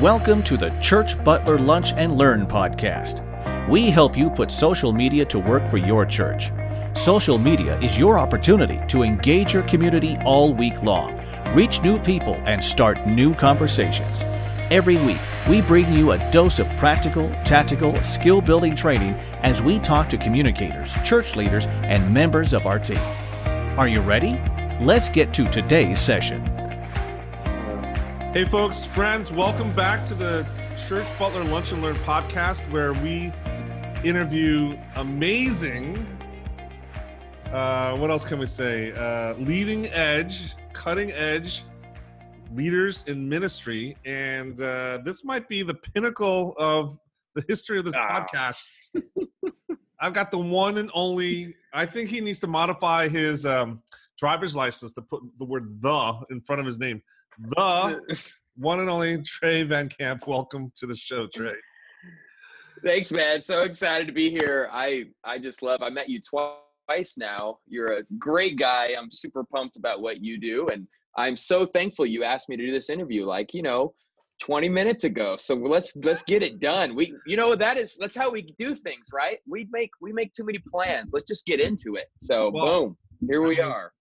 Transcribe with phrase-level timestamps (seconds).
[0.00, 3.20] Welcome to the Church Butler Lunch and Learn podcast.
[3.68, 6.52] We help you put social media to work for your church.
[6.94, 11.20] Social media is your opportunity to engage your community all week long,
[11.54, 14.22] reach new people, and start new conversations.
[14.70, 15.20] Every week,
[15.50, 19.12] we bring you a dose of practical, tactical, skill building training
[19.42, 22.96] as we talk to communicators, church leaders, and members of our team.
[23.76, 24.40] Are you ready?
[24.80, 26.59] Let's get to today's session.
[28.32, 30.46] Hey, folks, friends, welcome back to the
[30.86, 33.32] Church Butler Lunch and Learn podcast, where we
[34.08, 35.96] interview amazing,
[37.52, 38.92] uh, what else can we say?
[38.92, 41.64] Uh, leading edge, cutting edge
[42.54, 43.96] leaders in ministry.
[44.04, 46.98] And uh, this might be the pinnacle of
[47.34, 48.24] the history of this Ah.
[48.30, 48.62] podcast.
[50.00, 53.82] I've got the one and only, I think he needs to modify his um,
[54.16, 57.02] driver's license to put the word the in front of his name.
[57.48, 58.00] The
[58.56, 60.26] one and only Trey Van Camp.
[60.26, 61.54] Welcome to the show, Trey.
[62.84, 63.42] Thanks, man.
[63.42, 64.68] So excited to be here.
[64.72, 65.82] I I just love.
[65.82, 67.58] I met you twice now.
[67.66, 68.94] You're a great guy.
[68.98, 72.66] I'm super pumped about what you do, and I'm so thankful you asked me to
[72.66, 73.24] do this interview.
[73.24, 73.94] Like you know,
[74.40, 75.36] 20 minutes ago.
[75.36, 76.94] So let's let's get it done.
[76.94, 79.38] We you know that is that's how we do things, right?
[79.46, 81.10] We make we make too many plans.
[81.12, 82.06] Let's just get into it.
[82.18, 82.96] So Well, boom,
[83.28, 83.92] here we are.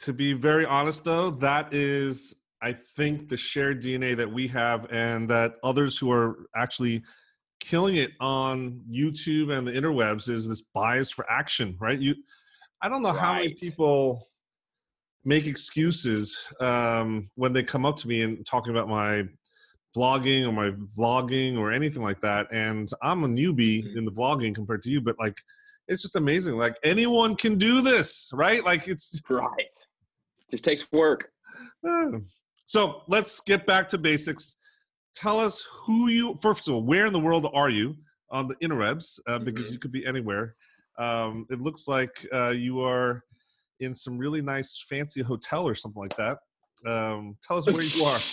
[0.00, 4.90] To be very honest, though, that is, I think, the shared DNA that we have,
[4.90, 7.02] and that others who are actually
[7.60, 11.98] killing it on YouTube and the interwebs is this bias for action, right?
[11.98, 12.14] You,
[12.80, 14.28] I don't know how many people
[15.24, 19.24] make excuses um, when they come up to me and talking about my
[19.96, 23.96] blogging or my vlogging or anything like that and i'm a newbie Mhm.
[23.96, 25.40] in the vlogging compared to you but like
[25.88, 29.66] it's just amazing like anyone can do this right like it's Right.
[30.50, 31.32] Just takes work.
[32.68, 34.56] so let's get back to basics
[35.16, 37.96] tell us who you first of all where in the world are you
[38.30, 39.72] on the interwebs uh, because Mhm.
[39.72, 40.54] you could be anywhere
[40.98, 43.24] um, it looks like uh, you are
[43.80, 46.38] in some really nice fancy hotel or something like that
[46.86, 48.20] um, tell us where you are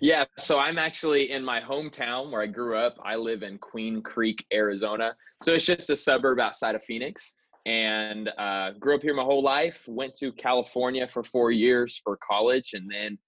[0.00, 2.96] Yeah, so I'm actually in my hometown where I grew up.
[3.04, 5.14] I live in Queen Creek, Arizona.
[5.42, 7.34] So it's just a suburb outside of Phoenix.
[7.66, 9.84] And uh, grew up here my whole life.
[9.86, 13.18] Went to California for four years for college, and then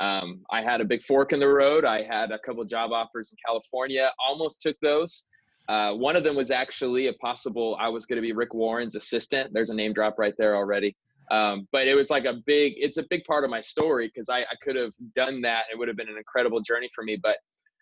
[0.00, 1.84] um, I had a big fork in the road.
[1.84, 4.10] I had a couple job offers in California.
[4.18, 5.24] Almost took those.
[5.68, 7.76] Uh, one of them was actually a possible.
[7.80, 9.52] I was going to be Rick Warren's assistant.
[9.52, 10.96] There's a name drop right there already.
[11.30, 14.28] Um, but it was like a big, it's a big part of my story because
[14.28, 15.64] I, I could have done that.
[15.72, 17.18] It would have been an incredible journey for me.
[17.22, 17.36] But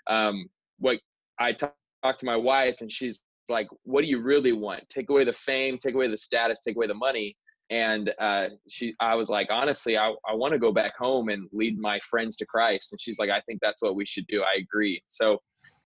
[0.09, 0.47] um,
[0.79, 0.99] what
[1.39, 1.75] I talked
[2.19, 3.19] to my wife and she's
[3.51, 4.89] like, what do you really want?
[4.89, 7.37] Take away the fame, take away the status, take away the money.
[7.71, 11.49] And uh, she, I was like, honestly, I, I want to go back home and
[11.53, 12.93] lead my friends to Christ.
[12.93, 14.43] And she's like, I think that's what we should do.
[14.43, 15.03] I agree.
[15.07, 15.39] So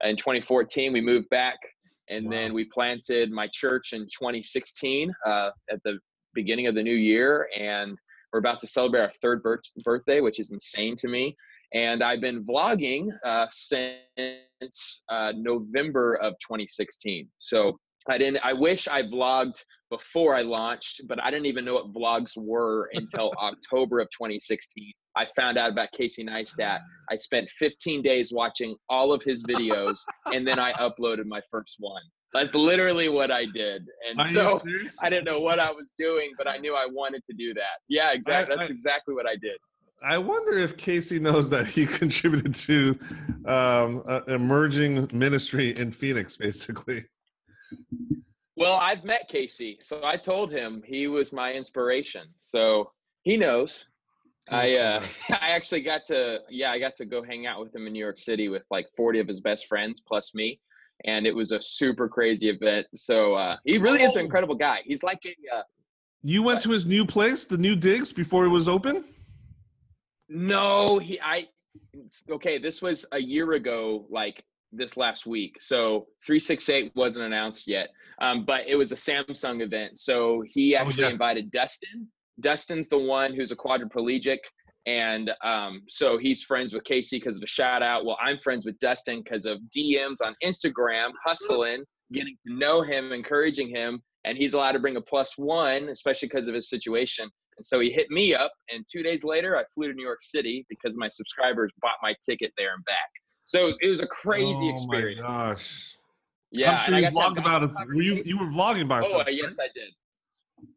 [0.02, 1.58] in 2014, we moved back
[2.08, 2.30] and Wow.
[2.30, 5.98] then we planted my church in 2016 uh, at the
[6.34, 7.96] beginning of the new year and
[8.32, 11.34] we're about to celebrate our third birth- birthday which is insane to me
[11.74, 17.76] and i've been vlogging uh, since uh, november of 2016 so
[18.08, 21.92] i didn't i wish i vlogged before i launched but i didn't even know what
[21.92, 26.80] vlogs were until october of 2016 i found out about casey neistat
[27.10, 29.98] i spent 15 days watching all of his videos
[30.32, 32.02] and then i uploaded my first one
[32.32, 34.62] that's literally what i did and Are so?
[35.02, 37.78] I didn't know what I was doing, but I knew I wanted to do that.
[37.88, 38.56] Yeah, exactly.
[38.56, 39.56] That's exactly what I did.
[40.04, 42.98] I wonder if Casey knows that he contributed to
[43.46, 47.04] um, an emerging ministry in Phoenix, basically.
[48.56, 52.22] Well, I've met Casey, so I told him he was my inspiration.
[52.38, 53.86] So he knows.
[54.50, 57.86] I uh, I actually got to yeah I got to go hang out with him
[57.86, 60.60] in New York City with like 40 of his best friends plus me,
[61.06, 62.86] and it was a super crazy event.
[62.94, 64.18] So uh, he really is Oh.
[64.20, 64.82] an incredible guy.
[64.84, 65.62] He's like a uh,
[66.22, 69.04] You went to his new place, the new digs, before it was open?
[70.34, 71.48] No, he I
[72.30, 75.56] okay, this was a year ago, like this last week.
[75.60, 77.90] So 368 wasn't announced yet.
[78.20, 79.98] Um, but it was a Samsung event.
[79.98, 81.12] So he Oh, actually yes.
[81.12, 82.08] invited Dustin.
[82.40, 84.38] Dustin's the one who's a quadriplegic.
[84.86, 88.04] And um, so he's friends with Casey because of a shout out.
[88.04, 93.12] Well, I'm friends with Dustin because of DMs on Instagram, hustling, getting to know him,
[93.12, 94.02] encouraging him.
[94.24, 97.30] And he's allowed to bring a plus one, especially because of his situation.
[97.56, 100.20] And so he hit me up, and two days later, I flew to New York
[100.22, 103.10] City because my subscribers bought my ticket there and back.
[103.44, 105.20] So it was a crazy oh experience.
[105.20, 105.96] My gosh.
[106.50, 107.70] Yeah, I'm sure you got to have vlogged about it.
[107.88, 109.28] Were you you were vlogging about Oh, it?
[109.28, 109.90] uh, yes, I did.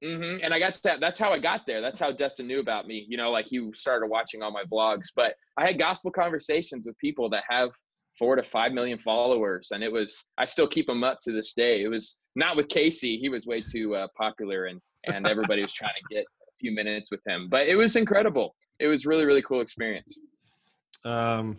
[0.03, 0.43] Mm-hmm.
[0.43, 0.99] And I got to that.
[0.99, 1.81] That's how I got there.
[1.81, 3.05] That's how Dustin knew about me.
[3.07, 5.07] You know, like he started watching all my vlogs.
[5.15, 7.71] But I had gospel conversations with people that have
[8.17, 10.25] four to five million followers, and it was.
[10.37, 11.83] I still keep them up to this day.
[11.83, 13.17] It was not with Casey.
[13.17, 16.25] He was way too uh, popular, and and everybody was trying to get
[16.59, 17.47] few minutes with him.
[17.49, 18.55] But it was incredible.
[18.79, 20.19] It was really really cool experience.
[21.05, 21.57] Um,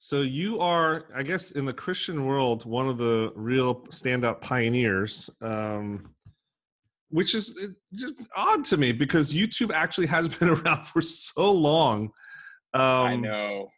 [0.00, 5.28] so you are, I guess, in the Christian world, one of the real standout pioneers.
[5.40, 6.14] Um,
[7.10, 7.56] which is
[7.94, 12.10] just odd to me because YouTube actually has been around for so long.
[12.74, 13.68] Um, I know.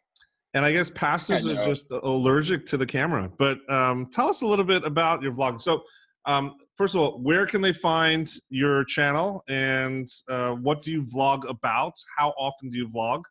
[0.53, 3.31] And I guess pastors I are just allergic to the camera.
[3.37, 5.61] But um, tell us a little bit about your vlog.
[5.61, 5.83] So,
[6.25, 11.03] um, first of all, where can they find your channel and uh, what do you
[11.03, 11.93] vlog about?
[12.17, 13.21] How often do you vlog?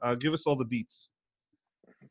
[0.00, 1.08] Uh, give us all the deets.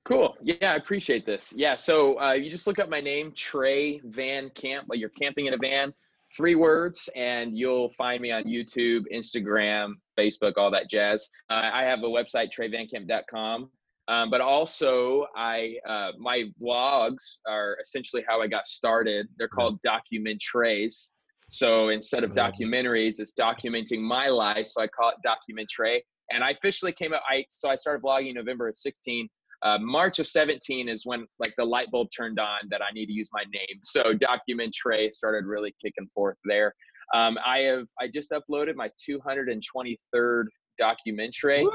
[0.03, 0.35] Cool.
[0.41, 1.53] Yeah, I appreciate this.
[1.55, 4.87] Yeah, so uh, you just look up my name, Trey Van Camp.
[4.89, 5.93] Like you're camping in a van
[6.35, 11.81] three words and you'll find me on youtube instagram facebook all that jazz uh, i
[11.81, 13.67] have a website treyvancamp.com
[14.09, 19.27] um, but also i uh, my vlogs are essentially how i got started.
[19.37, 21.11] They're called documentaries.
[21.49, 24.67] So instead of documentaries it's documenting my life.
[24.67, 26.03] So i call it documentary.
[26.31, 29.29] And i officially came out i so i started vlogging november of 16
[29.61, 33.07] uh, March of 17 is when like the light bulb turned on that I need
[33.07, 33.81] to use my name.
[33.83, 36.73] So document Trey started really kicking forth there.
[37.13, 40.45] Um, I have I just uploaded my 223rd
[40.79, 41.67] documentary,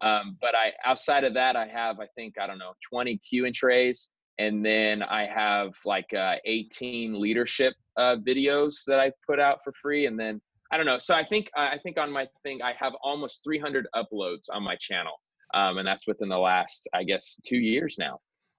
[0.00, 3.46] um, but I outside of that I have I think I don't know 20 Q
[3.46, 9.38] and trays, and then I have like uh, 18 leadership uh, videos that I put
[9.38, 10.98] out for free, and then I don't know.
[10.98, 14.76] So I think I think on my thing I have almost 300 uploads on my
[14.76, 15.18] channel
[15.54, 18.18] um, and that's within the last i guess two years now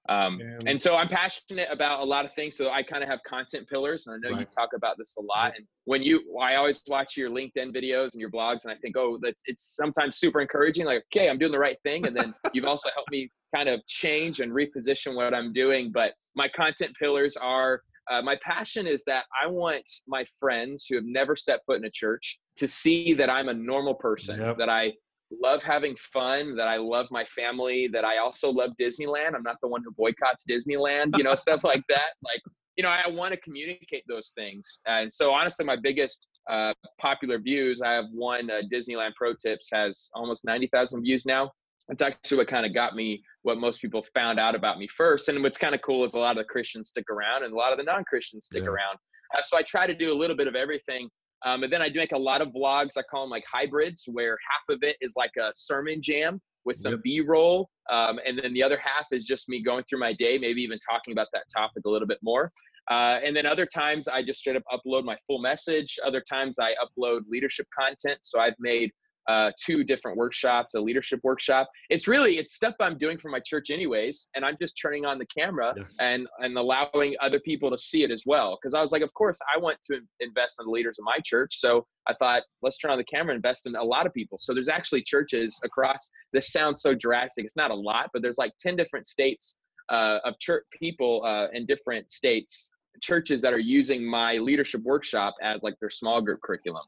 [0.09, 3.19] um, and so i'm passionate about a lot of things so i kind of have
[3.25, 4.41] content pillars and i know right.
[4.41, 8.11] you talk about this a lot and when you i always watch your linkedin videos
[8.11, 11.37] and your blogs and i think oh that's it's sometimes super encouraging like okay i'm
[11.37, 15.15] doing the right thing and then you've also helped me kind of change and reposition
[15.15, 19.89] what i'm doing but my content pillars are uh, my passion is that I want
[20.07, 23.53] my friends who have never stepped foot in a church to see that I'm a
[23.53, 24.57] normal person, yep.
[24.57, 24.93] that I
[25.41, 29.35] love having fun, that I love my family, that I also love Disneyland.
[29.35, 32.13] I'm not the one who boycotts Disneyland, you know, stuff like that.
[32.23, 32.41] Like,
[32.75, 34.81] you know, I want to communicate those things.
[34.87, 39.69] And so, honestly, my biggest uh, popular views, I have one uh, Disneyland Pro Tips
[39.71, 41.51] has almost 90,000 views now.
[41.89, 45.27] It's actually what kind of got me what most people found out about me first.
[45.27, 47.57] And what's kind of cool is a lot of the Christians stick around and a
[47.57, 48.69] lot of the non Christians stick yeah.
[48.69, 48.97] around.
[49.37, 51.09] Uh, so, I try to do a little bit of everything.
[51.45, 52.91] Um, and then I do make a lot of vlogs.
[52.97, 56.77] I call them like hybrids, where half of it is like a sermon jam with
[56.77, 57.03] some yep.
[57.03, 60.61] B-roll, um, and then the other half is just me going through my day, maybe
[60.61, 62.51] even talking about that topic a little bit more.
[62.89, 65.97] Uh, and then other times I just straight up upload my full message.
[66.05, 68.19] Other times I upload leadership content.
[68.21, 68.91] So I've made
[69.27, 71.69] uh, two different workshops, a leadership workshop.
[71.89, 75.17] It's really it's stuff I'm doing for my church anyways, and I'm just turning on
[75.17, 75.95] the camera yes.
[75.99, 78.57] and and allowing other people to see it as well.
[78.61, 81.17] Because I was like, of course, I want to invest in the leaders of my
[81.23, 84.13] church, so I thought let's turn on the camera and invest in a lot of
[84.13, 84.37] people.
[84.37, 86.11] So there's actually churches across.
[86.33, 87.45] This sounds so drastic.
[87.45, 89.59] It's not a lot, but there's like ten different states
[89.89, 92.71] uh, of church people uh, in different states
[93.01, 96.83] churches that are using my leadership workshop as like their small group curriculum.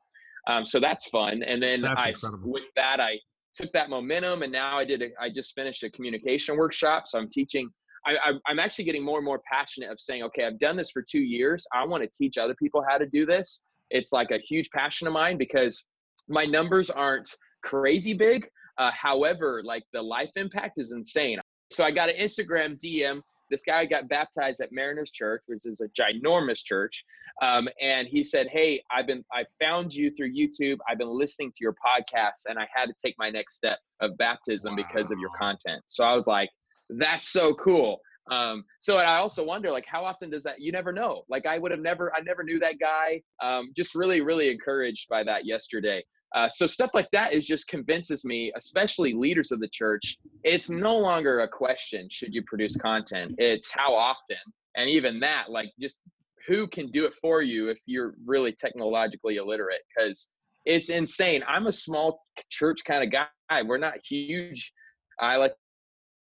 [0.48, 1.44] Um, so that's fun.
[1.44, 2.52] And then that's I, incredible.
[2.52, 3.20] with that, I
[3.56, 7.06] took that momentum and now I did, a, I just finished a communication workshop.
[7.08, 7.70] So I'm teaching,
[8.06, 10.92] I, I, am actually getting more and more passionate of saying, okay, I've done this
[10.92, 11.66] for two years.
[11.74, 13.64] I want to teach other people how to do this.
[13.90, 15.86] It's like a huge passion of mine because
[16.28, 17.30] my numbers aren't
[17.64, 18.48] crazy big.
[18.78, 21.40] Uh, however, like the life impact is insane.
[21.72, 25.82] So I got an Instagram DM this guy got baptized at Mariners Church, which is
[25.82, 27.04] a ginormous church.
[27.42, 30.78] Um, and he said, "Hey, I've been I found you through YouTube.
[30.90, 34.18] I've been listening to your podcast, and I had to take my next step of
[34.18, 34.84] baptism wow.
[34.88, 36.50] because of your content." So I was like,
[36.90, 38.00] "That's so cool."
[38.32, 40.60] Um, so I also wonder, like, how often does that?
[40.60, 41.24] You never know.
[41.30, 43.22] Like, I would have never, I never knew that guy.
[43.44, 46.04] Um, just really, really encouraged by that yesterday.
[46.36, 50.70] Uh, so stuff like that is just convinces me, especially leaders of the church, it's
[50.70, 53.34] no longer a question should you produce content.
[53.38, 54.36] It's how often,
[54.76, 56.00] and even that, like just
[56.46, 59.82] who can do it for you if you're really technologically illiterate?
[59.96, 60.30] Because
[60.66, 61.42] it's insane.
[61.48, 63.62] I'm a small church kind of guy.
[63.64, 64.74] We're not huge.
[65.22, 65.54] I like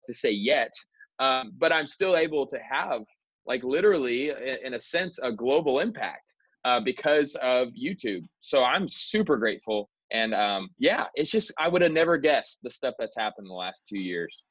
[0.08, 0.72] to say yet,
[1.20, 3.01] um, but I'm still able to have
[3.46, 4.32] like literally,
[4.63, 6.34] in a sense, a global impact
[6.65, 8.24] uh, because of YouTube.
[8.41, 12.72] So I'm super grateful and um, yeah, it's just I would have never guessed the
[12.72, 14.44] stuff that's happened in the last two years.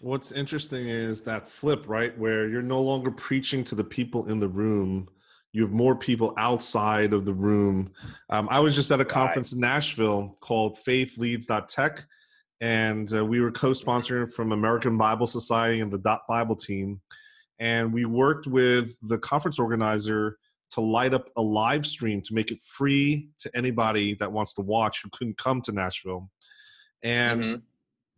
[0.00, 2.16] What's interesting is that flip, right?
[2.18, 5.08] Where you're no longer preaching to the people in the room,
[5.52, 7.92] you have more people outside of the room.
[8.28, 9.56] Um, I was just at a conference right.
[9.56, 12.04] in Nashville called faithleads.tech,
[12.60, 17.00] and uh, we were co-sponsoring from American Bible Society and the Dot Bible team,
[17.58, 20.36] and we worked with the conference organizer
[20.70, 24.62] to light up a live stream to make it free to anybody that wants to
[24.62, 26.30] watch who couldn't come to Nashville,
[27.02, 27.42] and.
[27.42, 27.54] Mm-hmm.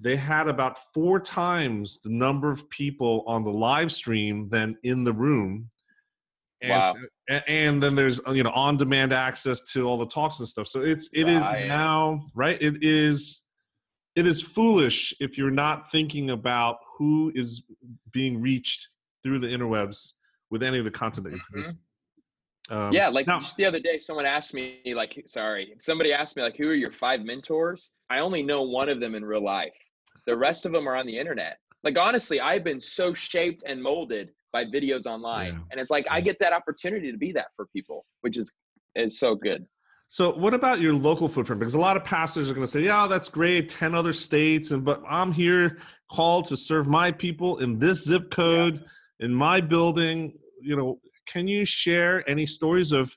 [0.01, 5.03] They had about four times the number of people on the live stream than in
[5.03, 5.71] the room
[6.61, 6.95] and, wow.
[7.47, 10.83] and then there's you know on demand access to all the talks and stuff so
[10.83, 11.67] it's it right.
[11.67, 13.43] now right it is
[14.17, 17.63] it is foolish if you're not thinking about who is
[18.11, 18.89] being reached
[19.23, 20.15] through the interwebs
[20.51, 21.61] with any of the content that you mm-hmm.
[21.61, 21.75] produce
[22.71, 26.43] um, yeah like just the other day someone asked me like sorry somebody asked me
[26.43, 27.93] like who are your five mentors?
[28.11, 29.75] I only know one of them in real life.
[30.27, 31.59] The rest of them are on the internet.
[31.85, 35.61] Like honestly i've been so shaped and molded by videos online yeah.
[35.71, 38.53] and it's like i get that opportunity to be that for people which is
[38.95, 39.67] is so good.
[40.11, 41.61] So what about your local footprint?
[41.61, 44.71] Because a lot of pastors are going to say yeah that's great 10 other states
[44.71, 45.79] and but i'm here
[46.11, 49.27] called to serve my people in this zip code yeah.
[49.27, 50.33] in my building
[50.63, 50.99] you know
[51.31, 53.17] can you share any stories of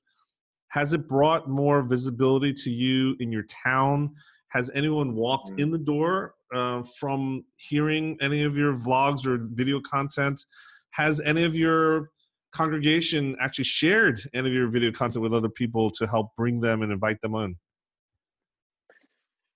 [0.70, 4.10] has it brought more visibility to you in your town
[4.50, 5.60] has anyone walked mm-hmm.
[5.60, 10.40] in the door uh, from hearing any of your vlogs or video content
[10.92, 12.10] has any of your
[12.52, 16.82] congregation actually shared any of your video content with other people to help bring them
[16.82, 17.56] and invite them on?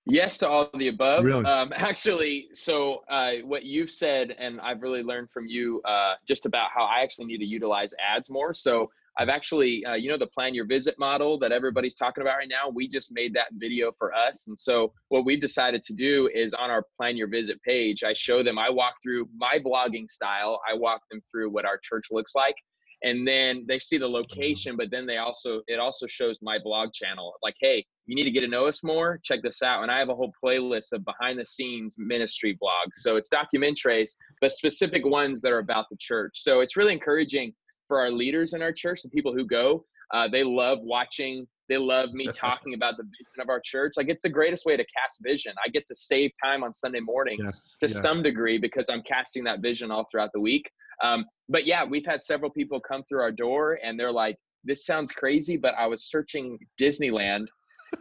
[0.06, 1.24] Yes to all of the above.
[1.24, 1.44] Really?
[1.44, 6.46] Um, actually, so uh, what you've said, and I've really learned from you uh, just
[6.46, 8.54] about how I actually need to utilize ads more.
[8.54, 12.36] So I've actually, uh, you know, the plan your visit model that everybody's talking about
[12.36, 12.68] right now.
[12.72, 14.46] We just made that video for us.
[14.46, 18.12] And so what we've decided to do is on our plan your visit page, I
[18.12, 20.60] show them, I walk through my vlogging style.
[20.70, 22.56] I walk them through what our church looks like.
[23.02, 26.92] And then they see the location, but then they also, it also shows my blog
[26.92, 27.34] channel.
[27.42, 29.20] Like, hey, you need to get to know us more.
[29.22, 29.82] Check this out.
[29.82, 34.10] And I have a whole playlist of behind the scenes ministry blogs So it's documentaries,
[34.40, 36.32] but specific ones that are about the church.
[36.36, 37.52] So it's really encouraging
[37.88, 39.84] for our leaders in our church, the people who go.
[40.12, 41.46] Uh, they love watching.
[41.68, 43.94] They love me talking about the vision of our church.
[43.96, 45.52] Like it's the greatest way to cast vision.
[45.64, 48.02] I get to save time on Sunday mornings yes, to yes.
[48.02, 50.70] some degree because I'm casting that vision all throughout the week.
[51.02, 54.86] Um, but yeah, we've had several people come through our door and they're like, "This
[54.86, 57.46] sounds crazy, but I was searching Disneyland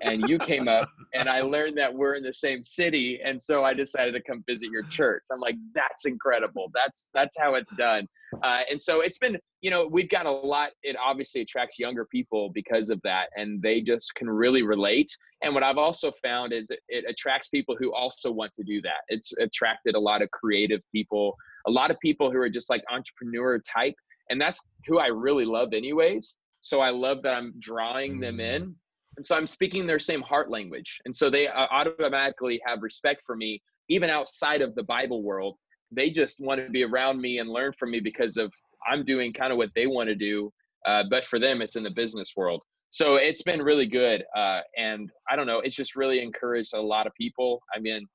[0.02, 3.64] and you came up and I learned that we're in the same city and so
[3.64, 5.24] I decided to come visit your church.
[5.32, 6.72] I'm like that's incredible.
[6.74, 8.08] That's that's how it's done.
[8.44, 12.06] Uh, and so it's been you know we've got a lot it obviously attracts younger
[12.06, 15.12] people because of that and they just can really relate
[15.42, 18.82] and what I've also found is it, it attracts people who also want to do
[18.82, 19.04] that.
[19.10, 21.36] It's attracted a lot of creative people,
[21.68, 23.96] a lot of people who are just like entrepreneur type
[24.30, 26.40] and that's who I really love anyways.
[26.62, 28.56] So I love that I'm drawing them mm.
[28.56, 28.76] in
[29.18, 31.00] and so I'm speaking their same heart language.
[31.06, 35.56] And so they uh, automatically have respect for me, even outside of the Bible world.
[35.92, 38.54] They just want to be around me and learn from me because of
[38.88, 40.52] I'm doing kind of what they want to do.
[40.86, 42.64] Uh, but for them, it's in the business world.
[42.90, 44.24] So it's been really good.
[44.36, 47.62] Uh, and I don't know, it's just really encouraged a lot of people.
[47.76, 48.08] I mean,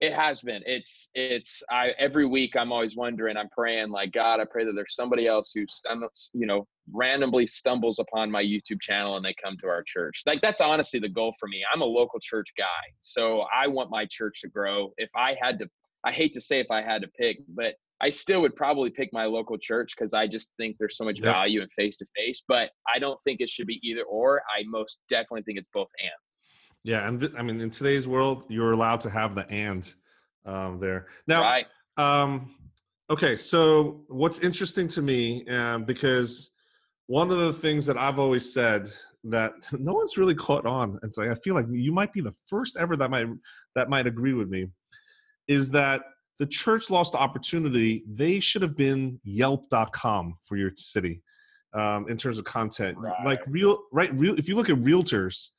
[0.00, 0.62] it has been.
[0.64, 4.72] It's it's I every week I'm always wondering, I'm praying like God, I pray that
[4.74, 5.66] there's somebody else who
[6.32, 10.22] you know, randomly stumbles upon my YouTube channel and they come to our church.
[10.26, 11.62] Like that's honestly the goal for me.
[11.72, 12.64] I'm a local church guy.
[13.00, 14.92] So I want my church to grow.
[14.96, 15.66] If I had to
[16.04, 19.10] I hate to say if I had to pick, but I still would probably pick
[19.12, 21.34] my local church because I just think there's so much yep.
[21.34, 22.42] value in face to face.
[22.48, 24.40] But I don't think it should be either or.
[24.56, 26.10] I most definitely think it's both and.
[26.82, 29.92] Yeah, and th- I mean, in today's world, you're allowed to have the and
[30.46, 31.08] um, there.
[31.26, 31.66] Now, right.
[31.98, 32.54] um,
[33.10, 36.50] okay, so what's interesting to me, um, because
[37.06, 38.90] one of the things that I've always said
[39.24, 42.34] that no one's really caught on, it's like I feel like you might be the
[42.46, 43.26] first ever that might
[43.74, 44.66] that might agree with me,
[45.50, 46.02] is that
[46.38, 48.04] the church lost the opportunity.
[48.08, 51.22] They should have been Yelp.com for your city.
[51.72, 53.14] Um, in terms of content, right.
[53.24, 54.12] like real, right?
[54.12, 54.36] Real.
[54.36, 55.50] If you look at realtors,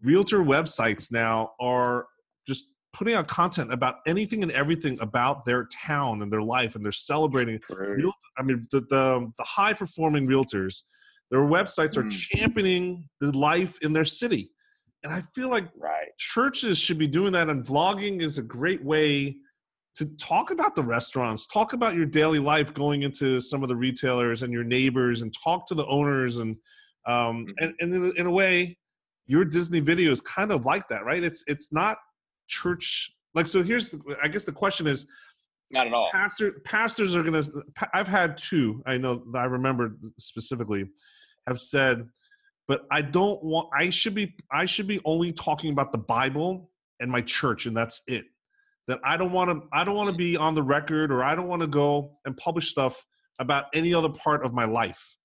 [0.00, 2.06] realtor websites now are
[2.46, 6.84] just putting out content about anything and everything about their town and their life and
[6.84, 10.84] they're celebrating real, i mean the, the, the high performing realtors
[11.30, 12.10] their websites are mm.
[12.10, 14.50] championing the life in their city
[15.04, 16.08] and i feel like right.
[16.18, 19.36] churches should be doing that and vlogging is a great way
[19.96, 23.76] to talk about the restaurants talk about your daily life going into some of the
[23.76, 26.56] retailers and your neighbors and talk to the owners and
[27.06, 27.64] um, mm-hmm.
[27.64, 28.76] and, and in, in a way
[29.28, 31.22] your Disney video is kind of like that, right?
[31.22, 31.98] It's it's not
[32.48, 33.62] church like so.
[33.62, 35.06] Here's the, I guess the question is
[35.70, 36.08] not at all.
[36.10, 37.44] Pastor pastors are gonna.
[37.92, 38.82] I've had two.
[38.86, 40.86] I know I remember specifically
[41.46, 42.08] have said,
[42.68, 43.70] but I don't want.
[43.74, 44.36] I should be.
[44.52, 46.70] I should be only talking about the Bible
[47.00, 48.26] and my church, and that's it.
[48.86, 49.66] That I don't want to.
[49.72, 52.36] I don't want to be on the record, or I don't want to go and
[52.36, 53.04] publish stuff
[53.38, 55.16] about any other part of my life.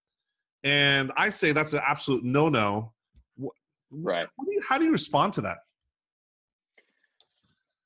[0.64, 2.94] And I say that's an absolute no-no.
[3.92, 4.26] Right.
[4.26, 5.58] How do you, how do you respond to that?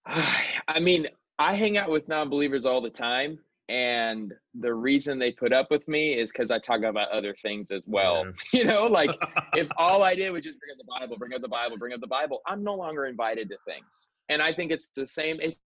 [0.67, 1.07] I mean,
[1.39, 5.85] I hang out with non-believers all the time, and the reason they put up with
[5.87, 8.25] me is because I talk about other things as well.
[8.25, 8.31] Yeah.
[8.53, 9.11] You know, like
[9.53, 11.93] if all I did was just bring up the Bible, bring up the Bible, bring
[11.93, 14.09] up the Bible, I'm no longer invited to things.
[14.29, 15.39] And I think it's the same.
[15.41, 15.57] It's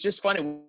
[0.00, 0.60] just funny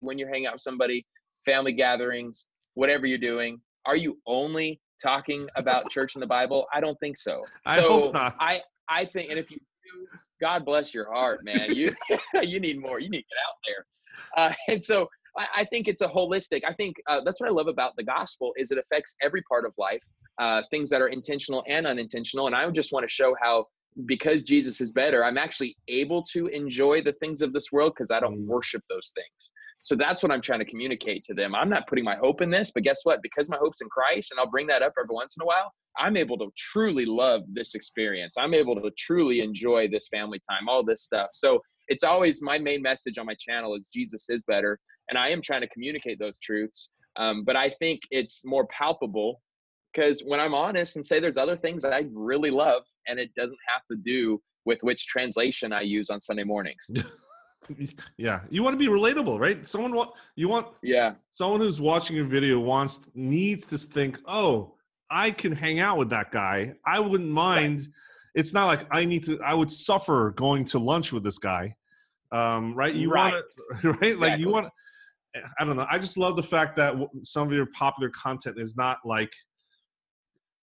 [0.00, 1.06] when you're hanging out with somebody,
[1.44, 3.60] family gatherings, whatever you're doing.
[3.86, 6.66] Are you only talking about church and the Bible?
[6.72, 7.44] I don't think so.
[7.64, 8.36] I so hope not.
[8.40, 11.74] I I think, and if you do, God bless your heart, man.
[11.74, 11.94] You
[12.42, 12.98] you need more.
[12.98, 13.86] You need to get out there.
[14.36, 15.08] Uh, and so
[15.38, 16.62] I, I, think it's a holistic.
[16.68, 19.64] I think uh, that's what I love about the gospel is it affects every part
[19.64, 20.02] of life,
[20.38, 22.48] uh, things that are intentional and unintentional.
[22.48, 23.68] And I just want to show how
[24.06, 28.10] because Jesus is better, I'm actually able to enjoy the things of this world because
[28.10, 28.46] I don't mm.
[28.46, 29.52] worship those things.
[29.82, 31.54] So that's what I'm trying to communicate to them.
[31.54, 33.20] I'm not putting my hope in this, but guess what?
[33.20, 35.72] Because my hope's in Christ, and I'll bring that up every once in a while,
[35.98, 38.34] I'm able to truly love this experience.
[38.38, 41.30] I'm able to truly enjoy this family time, all this stuff.
[41.32, 44.78] So it's always my main message on my channel is Jesus is better.
[45.10, 46.90] And I am trying to communicate those truths.
[47.16, 49.42] Um, but I think it's more palpable
[49.92, 53.34] because when I'm honest and say there's other things that I really love, and it
[53.34, 56.88] doesn't have to do with which translation I use on Sunday mornings.
[58.16, 59.66] yeah you want to be relatable right?
[59.66, 61.14] Someone want you want yeah.
[61.30, 64.74] someone who's watching your video wants needs to think oh
[65.10, 66.74] i can hang out with that guy.
[66.84, 67.80] I wouldn't mind.
[67.80, 67.88] Right.
[68.34, 71.74] it's not like i need to i would suffer going to lunch with this guy
[72.32, 72.94] um, right?
[72.94, 73.34] You right.
[73.34, 73.44] want
[73.82, 74.02] to right?
[74.02, 74.14] Exactly.
[74.14, 74.68] like you want
[75.58, 75.86] i don't know.
[75.90, 79.32] I just love the fact that some of your popular content is not like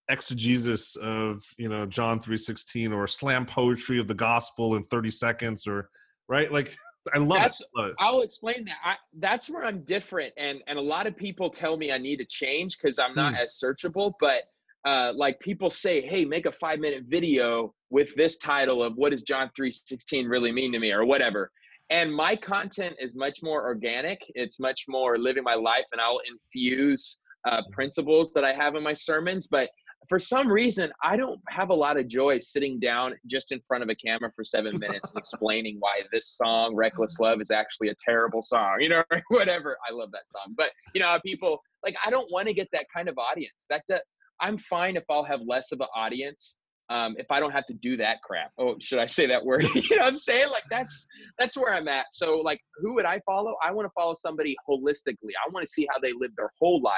[0.10, 5.68] exegesis of you know john 316 or slam poetry of the gospel in 30 seconds
[5.68, 5.89] or
[6.29, 6.51] right?
[6.51, 6.77] Like
[7.13, 7.96] I love that's, it.
[8.00, 8.78] I'll explain that.
[8.84, 12.18] I, that's where I'm different, and and a lot of people tell me I need
[12.18, 13.42] to change because I'm not hmm.
[13.42, 14.14] as searchable.
[14.20, 14.44] But
[14.86, 19.12] uh, like people say, hey, make a five minute video with this title of what
[19.12, 21.51] does John three sixteen really mean to me, or whatever.
[21.90, 24.24] And my content is much more organic.
[24.36, 28.83] It's much more living my life, and I'll infuse uh, principles that I have in
[28.83, 29.48] my sermons.
[29.48, 29.70] But
[30.07, 33.83] for some reason, I don't have a lot of joy sitting down just in front
[33.83, 37.90] of a camera for seven minutes and explaining why this song, Reckless Love, is actually
[37.90, 39.77] a terrible song, you know, whatever.
[39.88, 40.53] I love that song.
[40.55, 43.66] But, you know, people like, I don't want to get that kind of audience.
[43.70, 44.03] That, that
[44.40, 46.57] I'm fine if I'll have less of an audience.
[46.92, 48.51] Um, if I don't have to do that crap.
[48.57, 49.62] Oh, should I say that word?
[49.75, 50.50] you know what I'm saying?
[50.50, 51.05] Like that's
[51.38, 52.07] that's where I'm at.
[52.09, 53.53] So like who would I follow?
[53.64, 55.35] I want to follow somebody holistically.
[55.38, 56.98] I want to see how they live their whole life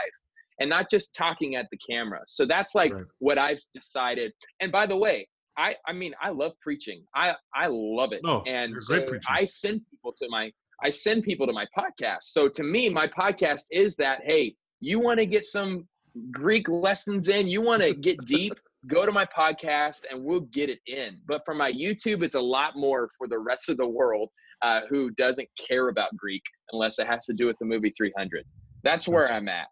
[0.60, 2.20] and not just talking at the camera.
[2.28, 3.06] So that's like right.
[3.20, 4.32] what I've decided.
[4.60, 7.04] And by the way, I I mean I love preaching.
[7.16, 8.22] I I love it.
[8.26, 10.52] Oh, and so I send people to my
[10.84, 12.24] I send people to my podcast.
[12.24, 15.88] So to me, my podcast is that hey, you want to get some
[16.32, 18.54] Greek lessons in, you want to get deep,
[18.88, 21.18] go to my podcast and we'll get it in.
[21.28, 24.30] But for my YouTube, it's a lot more for the rest of the world
[24.62, 28.44] uh, who doesn't care about Greek unless it has to do with the movie 300.
[28.84, 29.68] That's where I'm at.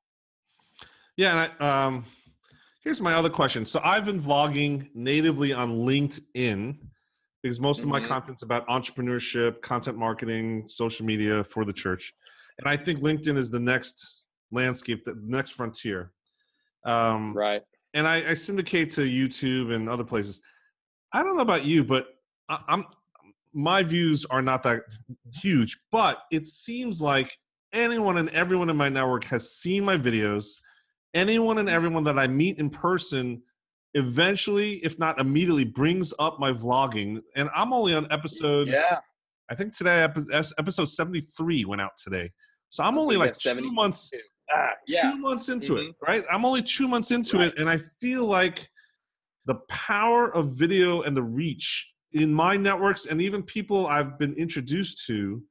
[1.20, 2.06] Yeah, I, um,
[2.82, 3.66] here's my other question.
[3.66, 6.78] So I've been vlogging natively on LinkedIn
[7.44, 7.88] because most mm-hmm.
[7.88, 8.08] of my mm-hmm.
[8.08, 12.14] content's about entrepreneurship, content marketing, social media for the church,
[12.58, 16.14] and I think LinkedIn is the next landscape, the next frontier.
[16.86, 17.64] Um, right.
[17.94, 20.40] And I, I syndicate to YouTube and other places.
[21.12, 22.08] I don't know about you, but
[22.48, 22.86] I, I'm
[23.52, 24.84] my views are not that
[25.34, 27.38] huge, but it seems like
[27.74, 30.60] anyone and everyone in my network has seen my videos
[31.13, 33.41] anyone and everyone that I meet in person
[33.93, 37.22] eventually, if not immediately, brings up my vlogging.
[37.36, 38.67] And I'm only on episode.
[38.67, 39.00] Yeah.
[39.50, 40.08] I think today
[40.58, 42.32] episode 73 went out today.
[42.69, 44.12] So I'm only like two months.
[44.56, 45.12] Ah, yeah.
[45.12, 45.89] Two months into mm-hmm.
[45.89, 46.26] it, right?
[46.32, 47.48] I'm only two months into right.
[47.48, 48.69] it, and I feel like
[49.45, 54.34] the power of video and the reach in my networks and even people I've been
[54.34, 55.43] introduced to,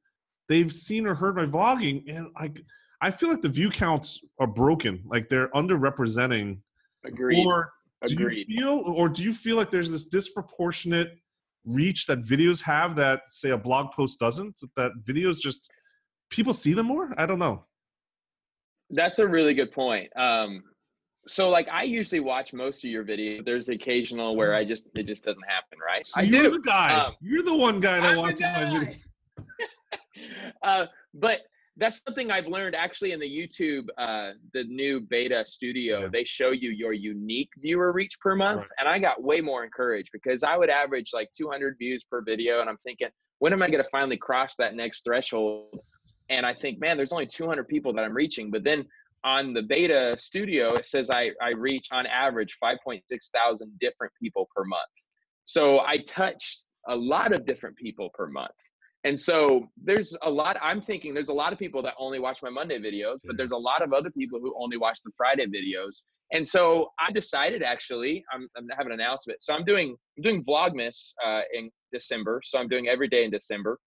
[0.47, 2.61] they've seen or heard my vlogging, and like
[3.01, 5.03] I feel like the view counts are broken.
[5.05, 6.59] Like they're underrepresenting.
[7.05, 7.45] Agreed.
[7.45, 7.71] Or
[8.05, 8.45] do Agreed.
[8.49, 11.17] you feel, or do you feel like there's this disproportionate
[11.65, 14.59] reach that videos have that say a blog post doesn't?
[14.75, 15.69] That videos just
[16.29, 17.13] people see them more.
[17.17, 17.65] I don't know.
[18.89, 20.09] That's a really good point.
[20.17, 20.63] Um,
[21.27, 23.45] so like I usually watch most of your videos.
[23.45, 26.07] There's occasional where I just it just doesn't happen, right?
[26.07, 26.51] So I you're do.
[26.51, 26.93] the guy.
[26.95, 28.95] Um, you're the one guy that I'm watches my video.
[30.63, 31.41] uh, but
[31.79, 36.01] that's something I've learned actually in the YouTube, uh, the new beta studio.
[36.01, 36.07] Yeah.
[36.11, 38.69] They show you your unique viewer reach per month, Right.
[38.79, 42.61] and I got way more encouraged because I would average like 200 views per video,
[42.61, 43.07] and I'm thinking,
[43.39, 45.79] when am I going to finally cross that next threshold?
[46.29, 48.85] And I think, man, there's only 200 people that I'm reaching, but then
[49.23, 53.01] on the beta studio, it says I I reach on average 5.6
[53.33, 54.81] thousand different people per month.
[55.45, 58.51] So I touched a lot of different people per month.
[59.05, 62.39] And so there's a lot, I'm thinking there's a lot of people that only watch
[62.43, 65.45] my Monday videos, but there's a lot of other people who only watch the Friday
[65.45, 66.03] videos.
[66.31, 69.41] And so I decided actually, I'm, I'm gonna an announcement.
[69.41, 72.41] So I'm doing, I'm doing Vlogmas uh, in December.
[72.43, 73.79] So I'm doing every day in December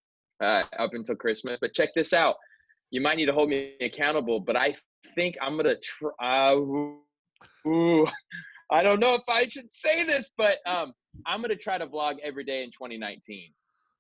[0.41, 1.59] uh, up until Christmas.
[1.59, 2.35] But check this out.
[2.89, 4.75] You might need to hold me accountable, but I
[5.15, 6.11] think I'm going to try.
[6.21, 6.55] Uh,
[7.67, 8.07] ooh,
[8.71, 10.93] I don't know if I should say this, but um,
[11.25, 13.51] I'm going to try to vlog every day in 2019.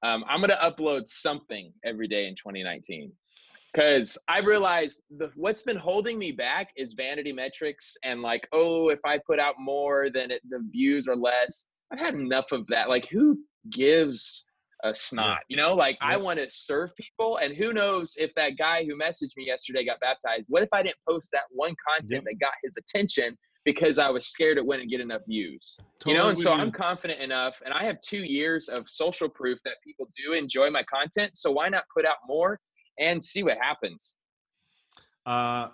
[0.03, 3.11] Um, I'm going to upload something every day in 2019
[3.73, 8.89] because I realized the what's been holding me back is vanity metrics and like, oh,
[8.89, 11.65] if I put out more, then it, the views are less.
[11.91, 12.89] I've had enough of that.
[12.89, 13.37] Like, who
[13.69, 14.43] gives
[14.83, 15.39] a snot?
[15.49, 18.97] You know, like I want to serve people, and who knows if that guy who
[18.97, 20.47] messaged me yesterday got baptized?
[20.49, 22.23] What if I didn't post that one content Yep.
[22.25, 25.77] that got his attention because I was scared it wouldn't get enough views?
[26.05, 29.59] you know and so i'm confident enough and i have two years of social proof
[29.63, 32.59] that people do enjoy my content so why not put out more
[32.99, 34.15] and see what happens
[35.25, 35.67] Uh,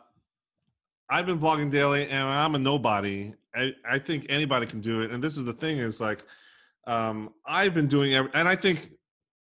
[1.10, 3.34] I've been vlogging daily, and I'm a nobody.
[3.56, 5.12] I, I think anybody can do it.
[5.12, 6.22] And this is the thing: is like,
[6.86, 8.92] um, I've been doing, every, and I think,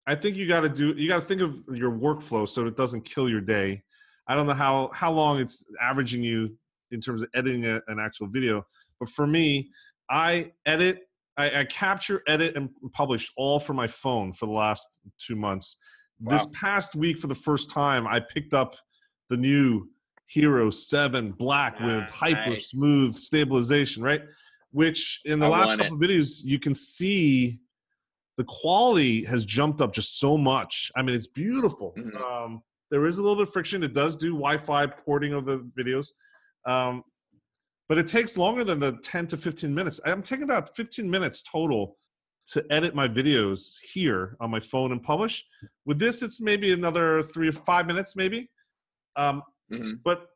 [0.06, 2.76] I think you got to do, you got to think of your workflow so it
[2.76, 3.82] doesn't kill your day.
[4.28, 6.58] I don't know how how long it's averaging you
[6.90, 8.64] in terms of editing a, an actual video,
[9.00, 9.70] but for me,
[10.10, 15.00] I edit, I, I capture, edit, and publish all from my phone for the last
[15.18, 15.76] two months.
[16.18, 18.74] This past week, for the first time, I picked up
[19.28, 19.90] the new
[20.28, 22.70] Hero 7 Black with Ah, hyper nice.
[22.70, 24.22] smooth stabilization, right?
[24.70, 27.60] Which in the I last couple of videos, you can see
[28.38, 30.90] the quality has jumped up just so much.
[30.96, 31.92] I mean, it's beautiful.
[31.96, 32.16] Mhm.
[32.20, 33.82] Um, there is a little bit of friction.
[33.82, 36.08] It does do Wi Fi porting of the videos.
[36.66, 37.02] Um,
[37.88, 40.00] but it takes longer than the 10 to 15 minutes.
[40.04, 41.96] I'm taking about 15 minutes total
[42.48, 45.44] to edit my videos here on my phone and publish.
[45.84, 48.50] With this, it's maybe another three or five minutes, maybe.
[49.16, 50.00] Um, Mhm.
[50.04, 50.28] but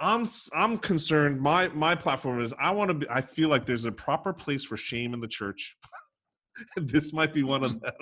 [0.00, 1.40] I'm I'm concerned.
[1.40, 3.06] My my platform is I want to be.
[3.08, 5.76] I feel like there's a proper place for shame in the church.
[6.76, 7.92] this might be one of them,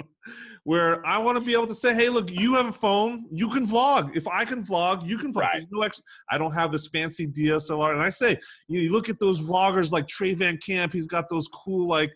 [0.65, 3.27] where I want to be able to say, "Hey, look, you have a phone.
[3.31, 4.17] You can vlog.
[4.17, 5.41] If I can vlog, you can vlog.
[5.43, 5.53] Right.
[5.55, 8.93] There's no ex- I don't have this fancy DSLR." And I say, you, know, you
[8.93, 10.93] look at those vloggers like Trey Van Camp.
[10.93, 12.13] He's got those cool like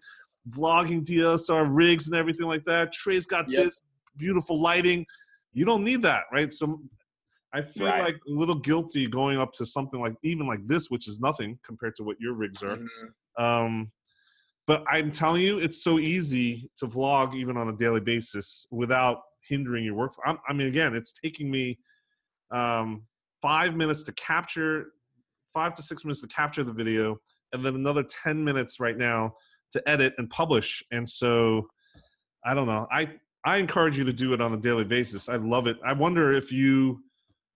[0.50, 2.92] vlogging DSLR rigs and everything like that.
[2.92, 3.64] Trey's got Yep.
[3.64, 3.82] this
[4.16, 5.06] beautiful lighting.
[5.52, 6.52] You don't need that, right?
[6.52, 6.80] So
[7.52, 8.02] I feel Right.
[8.02, 11.58] like a little guilty going up to something like even like this, which is nothing
[11.64, 12.76] compared to what your rigs are.
[12.76, 13.42] Mhm.
[13.42, 13.92] Um,
[14.66, 19.20] but I'm telling you, it's so easy to vlog even on a daily basis without
[19.46, 20.14] hindering your work.
[20.26, 21.78] I mean, again, it's taking me
[22.50, 23.02] um,
[23.42, 24.92] five minutes to capture,
[25.52, 27.18] five to six minutes to capture the video,
[27.52, 29.34] and then another 10 minutes right now
[29.72, 30.82] to edit and publish.
[30.90, 31.68] And so
[32.44, 32.86] I don't know.
[32.90, 33.10] I,
[33.44, 35.28] I encourage you to do it on a daily basis.
[35.28, 35.76] I love it.
[35.84, 37.02] I wonder if you,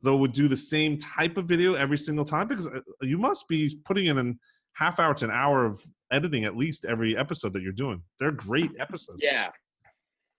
[0.02, 3.48] though, would do the same type of video every single time because uh, you must
[3.48, 4.34] be putting in a
[4.78, 8.02] half hour to an hour of editing at least every episode that you're doing.
[8.18, 9.20] They're great episodes.
[9.22, 9.48] yeah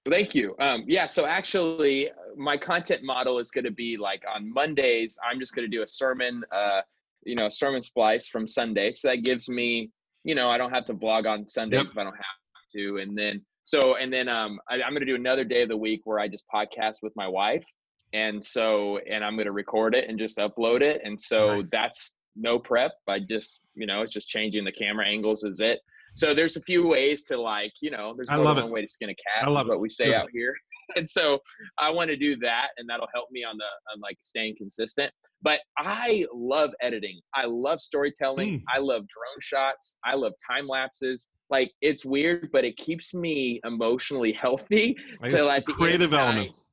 [0.10, 4.24] thank you um, yeah so actually uh, my content model is going to be like
[4.34, 6.82] on mondays i'm just going to do a sermon uh,
[7.26, 9.92] you know a sermon splice from sunday so that gives me
[10.24, 11.92] you know i don't have to blog on sundays Yep.
[11.92, 15.06] if i don't have to and then so and then um, I, i'm going to
[15.06, 17.66] do another day of the week where i just podcast with my wife
[18.14, 21.70] and so and i'm going to record it and just upload it and so Nice.
[21.70, 25.80] that's no prep by just you know it's just changing the camera angles is it.
[26.14, 28.88] So there's a few ways to like you know there's more than one way to
[28.88, 30.54] skin a cat I love what we say out here.
[30.96, 31.38] And so
[31.78, 35.12] i want to do that and that'll help me on the on like staying consistent.
[35.44, 37.20] But i love editing.
[37.36, 38.50] I love storytelling.
[38.54, 38.64] Mm.
[38.76, 40.00] i love drone shots.
[40.04, 41.30] I love time lapses.
[41.52, 44.96] Like it's weird but it keeps me emotionally healthy
[45.28, 46.72] So end creative night- elements.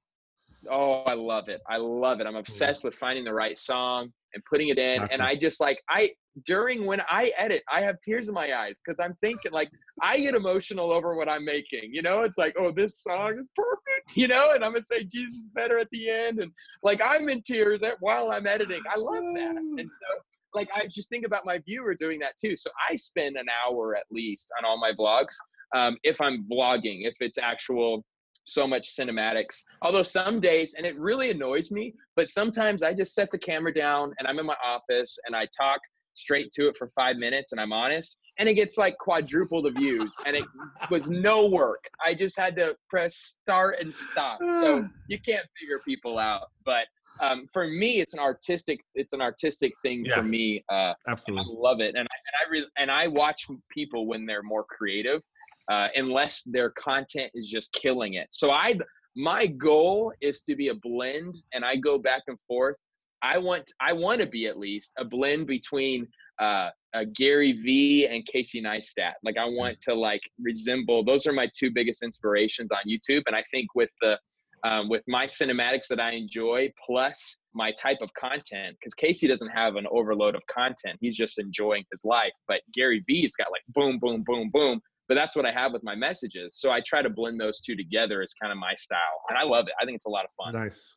[0.70, 1.60] Oh, I love it.
[1.68, 2.26] I love it.
[2.26, 5.00] I'm obsessed with finding the right song and putting it in.
[5.00, 5.12] Gotcha.
[5.12, 6.12] And I just like I
[6.44, 9.70] during when I edit, I have tears in my eyes because I'm thinking like
[10.02, 11.92] I get emotional over what I'm making.
[11.92, 13.82] You know, it's like, oh, this song is perfect.
[14.14, 16.52] You know, and I'm gonna say Jesus is better at the end, and
[16.84, 18.80] like I'm in tears at, while I'm editing.
[18.94, 19.56] I love that.
[19.56, 20.22] And so
[20.54, 22.56] like I just think about my viewer doing that too.
[22.56, 25.34] So I spend an hour at least on all my vlogs.
[25.74, 28.04] Um, if I'm vlogging, if it's actual
[28.46, 29.62] so much cinematics.
[29.82, 33.74] Although some days, and it really annoys me, but sometimes I just set the camera
[33.74, 35.80] down and I'm in my office and I talk
[36.14, 39.70] straight to it for five minutes and I'm honest, and it gets like quadruple the
[39.70, 40.44] views, and it
[40.90, 41.84] was no work.
[42.04, 44.40] I just had to press start and stop.
[44.42, 46.86] So you can't figure people out, but
[47.20, 50.62] um, for me, it's an artistic, it's an artistic thing yeah, for me.
[50.68, 54.26] Uh, absolutely, I love it, and I, and I re- and I watch people when
[54.26, 55.22] they're more creative,
[55.70, 58.28] uh, unless their content is just killing it.
[58.30, 58.74] So I,
[59.16, 62.76] my goal is to be a blend, and I go back and forth.
[63.22, 66.06] I want, I want to be at least a blend between
[66.38, 66.70] uh,
[67.14, 69.12] Gary Vee and Casey Neistat.
[69.24, 71.04] Like I want to like resemble.
[71.04, 74.18] Those are my two biggest inspirations on YouTube, and I think with the
[74.64, 79.50] um, with my cinematics that I enjoy, plus my type of content, because Casey doesn't
[79.50, 80.98] have an overload of content.
[81.00, 82.32] He's just enjoying his life.
[82.48, 84.80] But Gary Vee's got like boom, boom, boom, boom.
[85.08, 86.56] But that's what I have with my messages.
[86.58, 88.98] So I try to blend those two together as kind of my style.
[89.28, 89.74] And I love it.
[89.80, 90.60] I think it's a lot of fun.
[90.60, 90.94] Nice.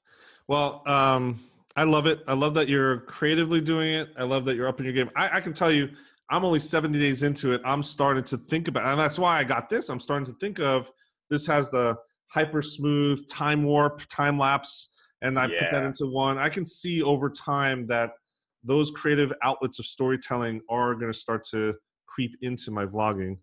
[0.48, 1.40] Well, um,
[1.76, 2.22] I love it.
[2.28, 4.10] I love that you're creatively doing it.
[4.18, 5.10] I love that you're up in your game.
[5.16, 5.90] I, I can tell you,
[6.32, 7.62] I'm only 70 days into it.
[7.64, 9.90] I'm starting to think about, and that's why I got this.
[9.90, 10.92] I'm starting to think of
[11.30, 11.96] this has the
[12.30, 14.90] hyper smooth time warp time lapse
[15.22, 15.60] and i yeah.
[15.60, 18.12] put that into one i can see over time that
[18.64, 21.74] those creative outlets of storytelling are going to start to
[22.08, 23.38] creep into my vlogging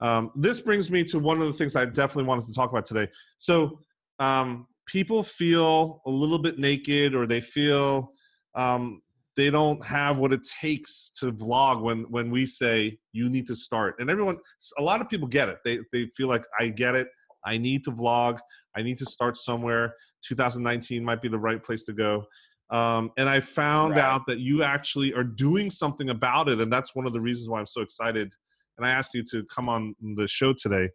[0.00, 2.86] um, this brings me to one of the things i definitely wanted to talk about
[2.86, 3.08] today
[3.38, 3.78] so
[4.18, 8.12] um, people feel a little bit naked or they feel
[8.54, 9.00] um,
[9.36, 13.56] they don't have what it takes to vlog when when we say you need to
[13.56, 14.36] start and everyone
[14.78, 17.08] a lot of people get it they they feel like i get it
[17.44, 18.38] I need to vlog.
[18.76, 19.94] I need to start somewhere.
[20.24, 22.24] 2019 might be the right place to go.
[22.70, 24.04] Um, and I found right.
[24.04, 26.60] out that you actually are doing something about it.
[26.60, 28.34] And that's one of the reasons why I'm so excited.
[28.78, 30.88] And I asked you to come on the show today.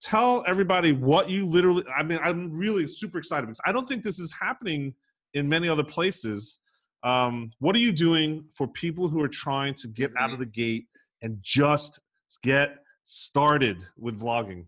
[0.00, 4.02] Tell everybody what you literally, I mean, I'm really super excited because I don't think
[4.02, 4.94] this is happening
[5.34, 6.58] in many other places.
[7.02, 10.40] Um, what are you doing for people who are trying to get out of mm-hmm.
[10.40, 10.86] the gate
[11.22, 12.00] and just
[12.42, 14.66] get started with vlogging?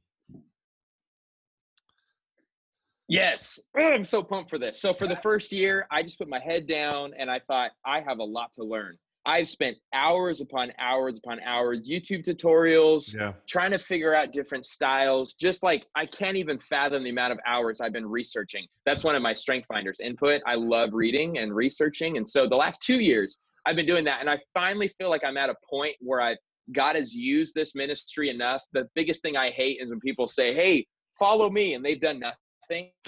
[3.08, 4.80] Yes, I'm so pumped for this.
[4.80, 8.00] So for the first year, I just put my head down and I thought I
[8.00, 8.98] have a lot to learn.
[9.28, 13.32] I've spent hours upon hours upon hours YouTube tutorials, yeah.
[13.46, 15.34] trying to figure out different styles.
[15.34, 18.66] Just like I can't even fathom the amount of hours I've been researching.
[18.86, 20.40] That's one of my strength finders input.
[20.46, 22.16] I love reading and researching.
[22.16, 24.20] And so the last two years, I've been doing that.
[24.20, 26.38] And I finally feel like I'm at a point where I've
[26.74, 28.62] God has used this ministry enough.
[28.72, 30.86] The biggest thing I hate is when people say, Hey,
[31.18, 32.38] follow me, and they've done nothing
[32.68, 32.90] nothing.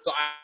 [0.00, 0.41] so I,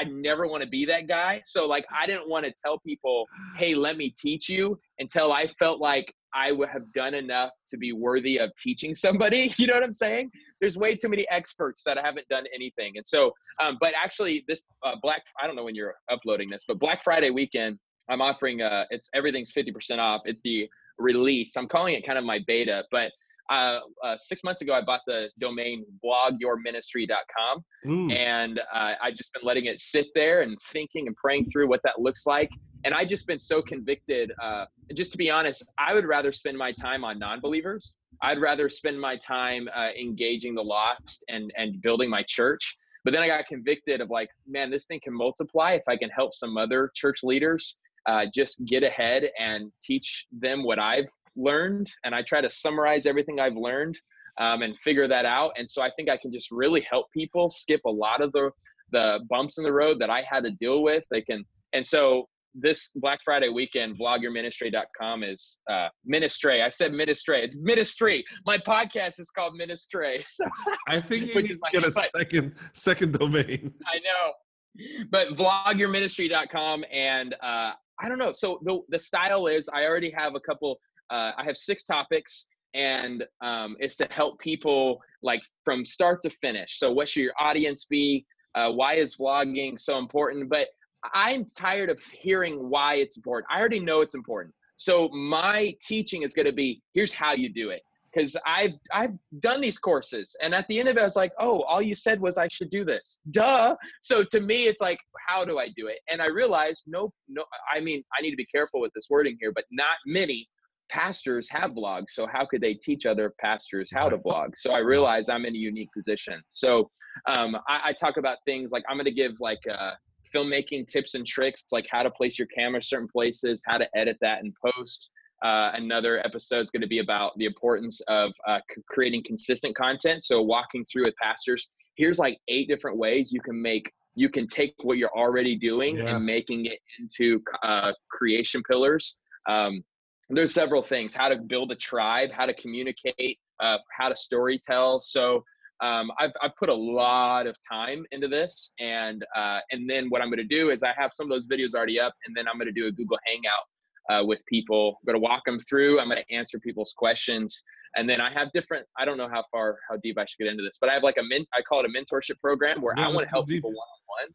[0.00, 1.40] I never want to be that guy.
[1.44, 3.26] So like I didn't want to tell people,
[3.58, 7.76] "Hey, let me teach you," until I felt like I would have done enough to
[7.76, 9.52] be worthy of teaching somebody.
[9.60, 10.30] You know what I'm saying?
[10.60, 12.92] There's way too many experts that I haven't done anything.
[12.96, 16.64] And so, um, but actually, this uh, Black, I don't know when you're uploading this,
[16.66, 20.22] but Black Friday weekend, I'm offering, uh, it's everything's 50% off.
[20.24, 21.56] It's the release.
[21.56, 23.12] I'm calling it kind of my beta, but
[23.50, 28.14] uh, uh, six months ago, I bought the domain vlogyourministry.com, mm.
[28.14, 31.80] and uh, I've just been letting it sit there and thinking and praying through what
[31.82, 32.50] that looks like.
[32.84, 34.32] And I've just been so convicted.
[34.42, 37.96] Uh, just to be honest, I would rather spend my time on non-believers.
[38.22, 42.76] I'd rather spend my time uh, engaging the lost and and building my church.
[43.04, 46.10] But then I got convicted of like, man, this thing can multiply if I can
[46.10, 51.90] help some other church leaders uh, just get ahead and teach them what I've learned
[52.04, 53.98] and I try to summarize everything I've learned
[54.38, 55.52] um, and figure that out.
[55.56, 58.50] And so I think I can just really help people skip a lot of the
[58.92, 61.04] the bumps in the road that I had to deal with.
[61.12, 66.62] They can, and so this Black Friday weekend, vlogyourministry.com is uh, ministry.
[66.62, 67.42] I said ministry.
[67.44, 68.24] It's ministry.
[68.46, 70.24] My podcast is called ministry.
[70.26, 70.44] So,
[70.88, 73.72] I think you need to get a second second domain.
[73.86, 78.32] I know, but vlogyourministry.com and uh, I don't know.
[78.32, 82.48] So the the style is I already have a couple uh, I have six topics,
[82.74, 86.78] and um, it's to help people like from start to finish.
[86.78, 88.26] So, what should your audience be?
[88.54, 90.48] Uh, why is vlogging so important?
[90.48, 90.68] But
[91.14, 93.46] I'm tired of hearing why it's important.
[93.50, 94.54] I already know it's important.
[94.80, 99.12] So my teaching is going to be here's how you do it because I've I've
[99.40, 101.94] done these courses and at the end of it I was like oh all you
[101.94, 105.68] said was I should do this duh so to me it's like how do I
[105.76, 108.90] do it and I realized no no I mean I need to be careful with
[108.94, 110.48] this wording here but not many
[110.90, 114.52] pastors have blogs so how could they teach other pastors how to blog?
[114.56, 116.42] So i realize i'm in a unique position.
[116.50, 116.90] So
[117.26, 119.92] um, I, I, talk about things like i'm going to give like uh,
[120.34, 124.16] filmmaking tips and tricks like how to place your camera certain places how to edit
[124.20, 125.10] that and post.
[125.42, 129.74] Uh, another episode is going to be about the importance of uh, c- creating consistent
[129.74, 130.22] content.
[130.22, 134.46] So walking through with pastors here's like eight different ways you can make you can
[134.46, 136.16] take what you're already doing Yeah.
[136.16, 139.18] and making it into uh, creation pillars.
[139.48, 139.84] Um,
[140.30, 144.58] there's several things how to build a tribe how to communicate uh, how to story
[144.64, 145.00] tell.
[145.00, 145.44] So
[145.82, 150.20] um, I've, I've put a lot of time into this and uh, and then what
[150.20, 152.46] i'm going to do is i have some of those videos already up and then
[152.48, 153.64] i'm going to do a google hangout
[154.10, 154.98] uh, with people.
[155.00, 157.62] I'm going to walk them through i'm going to answer people's questions
[157.96, 160.48] and then i have different i don't know how far how deep i should get
[160.48, 162.94] into this but i have like a men i call it a mentorship program where
[162.96, 163.58] Yeah, i want to help deep.
[163.58, 164.34] people one-on-one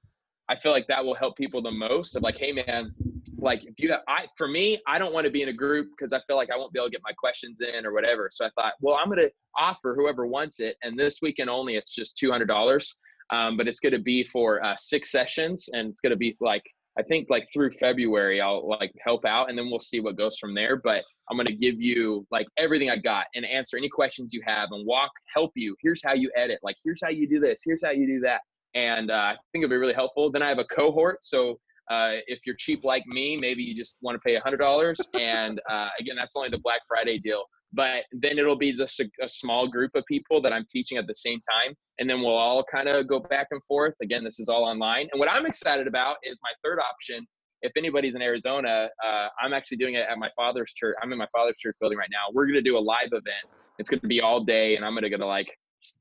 [0.50, 2.94] i feel like that will help people the most of like hey man
[3.38, 5.90] like if you have, I for me, I don't want to be in a group
[5.96, 8.30] because I feel like I won't be able to get my questions in or whatever.
[8.32, 11.94] So I thought, well, I'm gonna offer whoever wants it, and this weekend only, it's
[11.94, 12.96] just two hundred dollars.
[13.32, 16.64] Um, but it's gonna be for uh, six sessions, and it's gonna be like
[16.98, 20.38] I think like through February, I'll like help out, and then we'll see what goes
[20.38, 20.78] from there.
[20.78, 24.70] But I'm gonna give you like everything I got and answer any questions you have,
[24.72, 25.76] and walk help you.
[25.82, 26.60] Here's how you edit.
[26.64, 27.62] Like here's how you do this.
[27.66, 28.42] Here's how you do that.
[28.76, 30.32] And uh, I think it'll be really helpful.
[30.32, 31.58] Then I have a cohort, so
[31.90, 34.96] uh, if you're cheap like me, maybe you just want to pay $100.
[35.14, 37.44] And uh, again, that's only the Black Friday deal.
[37.74, 41.08] But then it'll be just a, a small group of people that I'm teaching at
[41.08, 41.76] the same time.
[42.00, 43.94] And then we'll all kind of go back and forth.
[44.02, 45.08] Again, this is all online.
[45.12, 47.26] And what I'm excited about is my third option.
[47.62, 50.96] If anybody's in Arizona, uh, I'm actually doing it at my father's church.
[51.02, 52.34] I'm in my father's church building right now.
[52.34, 53.46] We're going to do a live event.
[53.78, 55.52] It's going to be all day, and I'm going to go to like,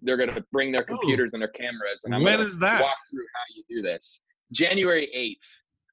[0.02, 0.96] they're going to bring their Oh.
[0.96, 2.04] computers and their cameras.
[2.04, 2.82] And I'm When gonna that?
[2.82, 4.20] walk through how you do this.
[4.52, 5.46] January 8th.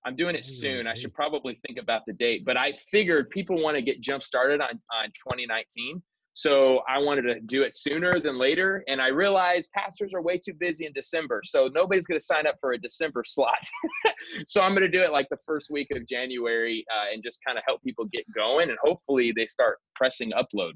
[0.06, 0.88] I'm doing it soon.
[0.88, 4.24] I should probably think about the date, but I figured people want to get jump
[4.24, 6.02] started on, on 2019.
[6.34, 8.84] So I wanted to do it sooner than later.
[8.88, 11.42] And I realized pastors are way too busy in December.
[11.44, 13.60] So nobody's going to sign up for a December slot.
[14.48, 17.40] so I'm going to do it like the first week of January uh, and just
[17.46, 18.70] kind of help people get going.
[18.70, 20.72] And hopefully they start pressing upload.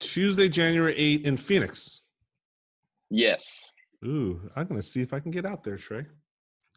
[0.00, 2.01] Tuesday, January 8th in Phoenix.
[3.12, 3.70] Yes.
[4.04, 6.06] Ooh, I'm gonna see if I can get out there, Trey.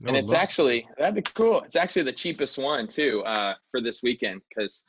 [0.04, 1.62] I and it's love- actually that'd be cool.
[1.62, 4.84] It's actually the cheapest one too uh, for this weekend because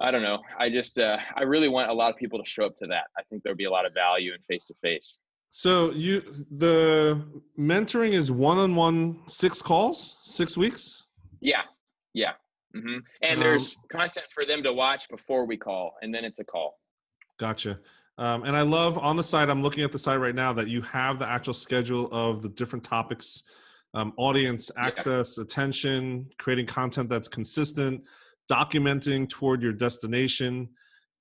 [0.00, 0.38] I don't know.
[0.58, 3.04] I just uh, I really want a lot of people to show up to that.
[3.18, 5.20] I think there'll be a lot of value in face to face.
[5.50, 7.22] So you the
[7.58, 11.02] mentoring is one on one, six calls, six weeks.
[11.40, 11.62] Yeah,
[12.14, 12.32] yeah.
[12.74, 16.40] hmm And Um, there's content for them to watch before we call, and then it's
[16.40, 16.80] a call.
[17.38, 17.78] Gotcha.
[18.22, 19.50] Um, and I love on the site.
[19.50, 22.50] I'm looking at the site right now that you have the actual schedule of the
[22.50, 23.42] different topics,
[23.94, 28.04] um, audience access, attention, creating content that's consistent,
[28.48, 30.68] documenting toward your destination.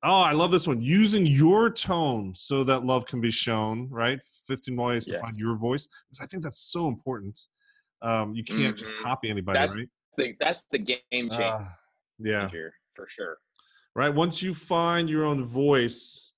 [0.04, 0.80] Oh, I love this one.
[0.80, 3.90] Using your tone so that love can be shown.
[3.90, 5.88] Right, 15 ways to find your voice.
[6.08, 7.40] Because I think that's so important.
[8.04, 8.98] Um, you can't just Mhm.
[8.98, 9.90] copy anybody, That's right?
[10.18, 11.78] Think that's the game changer Ah,
[12.20, 12.48] yeah.
[12.96, 13.40] for sure.
[13.96, 16.32] right once you find your own voice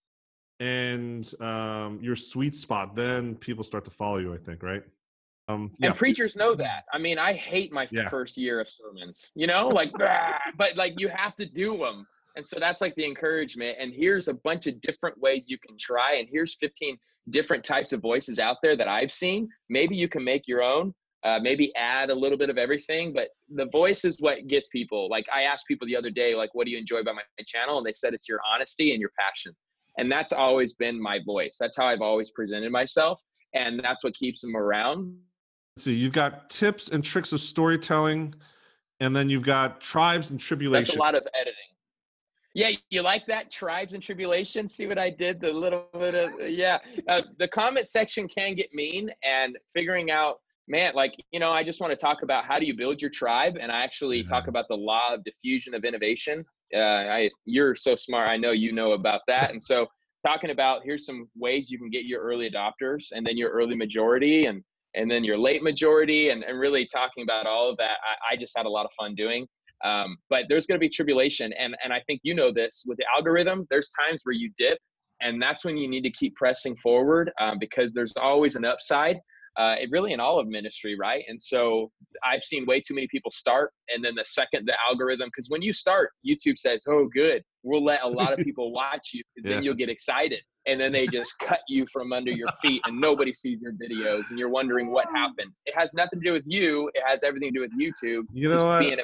[0.60, 4.84] and um, your sweet spot then people start to follow you i think right
[5.48, 6.84] um yeah And preachers know that.
[6.94, 8.08] I mean, I hate my Yeah.
[8.10, 9.92] first year of sermons, you know, like,
[10.58, 12.08] but like you have to do them.
[12.36, 13.78] And so that's like the encouragement.
[13.80, 16.16] And here's a bunch of different ways you can try.
[16.16, 16.98] And here's 15
[17.30, 19.50] different types of voices out there that I've seen.
[19.70, 20.94] Maybe you can make your own,
[21.26, 25.10] uh, maybe add a little bit of everything, but the voice is what gets people.
[25.10, 27.78] Like I asked people the other day, like, what do you enjoy about my channel?
[27.78, 29.54] And they said it's your honesty and your passion.
[29.98, 31.58] And that's always been my voice.
[31.60, 33.22] That's how I've always presented myself.
[33.54, 35.16] And that's what keeps them around.
[35.76, 38.36] Let's see you've got tips and tricks of storytelling
[39.00, 40.40] and then you've got tribes and
[40.88, 41.58] That's a lot of editing.
[42.54, 44.76] Yeah, you like that tribes and tribulations.
[44.76, 45.42] See what I did?
[45.42, 46.78] The little bit of yeah.
[47.08, 51.64] Uh, the comment section can get mean, and figuring out, man, like you know, I
[51.64, 54.48] just want to talk about how do you build your tribe, and I actually talk
[54.48, 56.46] about the law of diffusion of innovation.
[56.76, 58.30] Uh, I, you're so smart.
[58.30, 59.88] I know you know about that, and so
[60.26, 63.76] talking about here's some ways you can get your early adopters, and then your early
[63.76, 64.64] majority, and
[64.96, 67.98] and then your late majority, and, and really talking about all of that.
[68.30, 69.48] I, I just had a lot of fun doing.
[69.84, 72.98] Um, but there's going to be tribulation, and and I think you know this with
[72.98, 73.68] the algorithm.
[73.70, 74.78] There's times where you dip,
[75.22, 79.18] and that's when you need to keep pressing forward um, because there's always an upside.
[79.56, 81.24] Uh, it really in all of ministry, right?
[81.28, 81.92] And so
[82.24, 85.62] I've seen way too many people start, and then the second the algorithm, because when
[85.62, 89.48] you start, YouTube says, "Oh, good, we'll let a lot of people watch you, because
[89.50, 93.00] then you'll get excited." And then they just cut you from under your feet, and
[93.00, 95.52] nobody sees your videos, and you're wondering what happened.
[95.66, 96.90] It has nothing to do with you.
[96.96, 98.24] It has everything to do with YouTube.
[98.34, 98.80] You know what?
[98.80, 99.04] being a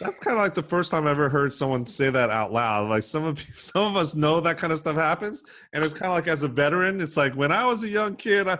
[0.00, 2.88] That's kind of like the first time I ever heard someone say that out loud.
[2.90, 5.42] Like some of some of us know that kind of stuff happens,
[5.72, 8.14] and it's kind of like as a veteran, it's like when I was a young
[8.14, 8.58] kid, I,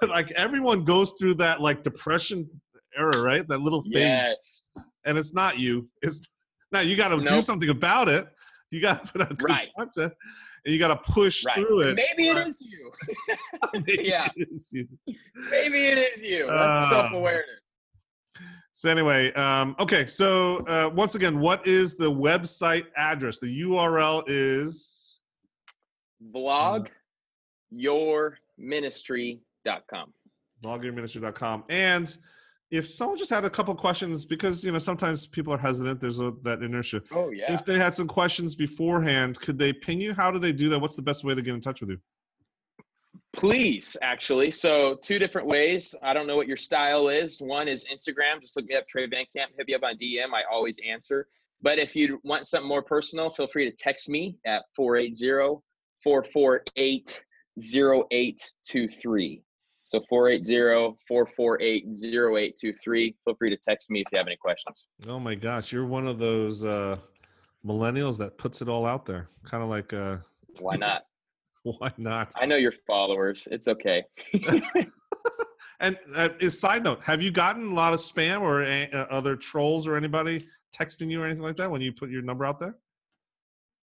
[0.00, 2.48] but like everyone goes through that like depression
[2.96, 3.46] era, right?
[3.48, 4.62] That little phase, Yes.
[5.04, 5.88] and it's not you.
[6.02, 6.20] It's
[6.72, 8.26] now you got to do something about it.
[8.70, 9.68] You got to put out good Right.
[9.78, 10.12] content.
[10.64, 11.56] and you got to push Right.
[11.56, 11.94] through it.
[11.96, 12.92] Maybe it is you.
[13.74, 14.28] Maybe yeah.
[14.36, 14.86] it is you.
[15.50, 16.46] Maybe it is you.
[16.48, 17.58] Uh, self awareness.
[18.72, 20.06] So anyway, um, okay.
[20.06, 23.38] So uh, once again, what is the website address?
[23.38, 25.20] The URL is
[26.34, 26.86] Vlog
[27.70, 28.38] your
[29.64, 30.12] ministry.com.
[30.62, 31.64] vlogyourministry.com.
[31.68, 32.16] And
[32.70, 36.20] if someone just had a couple questions, because you know sometimes people are hesitant, there's
[36.20, 37.02] a, that inertia.
[37.12, 37.52] Oh, yeah.
[37.52, 40.14] If they had some questions beforehand, could they ping you?
[40.14, 40.78] How do they do that?
[40.78, 41.98] What's the best way to get in touch with you?
[43.34, 44.52] Please, actually.
[44.52, 45.94] So, two different ways.
[46.02, 47.40] I don't know what your style is.
[47.40, 48.40] One is Instagram.
[48.40, 49.52] Just look me up, Trey Van Camp.
[49.56, 50.32] Hit me up on DM.
[50.34, 51.28] I always answer.
[51.60, 55.60] But if you want something more personal, feel free to text me at 480
[56.02, 57.22] 448
[57.58, 59.42] 0823.
[59.92, 63.14] So 480 448 0823.
[63.26, 64.86] Feel free to text me if you have any questions.
[65.06, 66.96] Oh my gosh, you're one of those uh,
[67.62, 69.28] millennials that puts it all out there.
[69.44, 70.16] Kind of like, uh,
[70.60, 71.02] Why not?
[71.64, 72.32] why not?
[72.40, 73.46] I know your followers.
[73.50, 74.04] It's okay.
[75.80, 79.34] And uh, a side note, have you gotten a lot of spam or uh, other
[79.34, 82.60] trolls or anybody texting you or anything like that when you put your number out
[82.60, 82.76] there?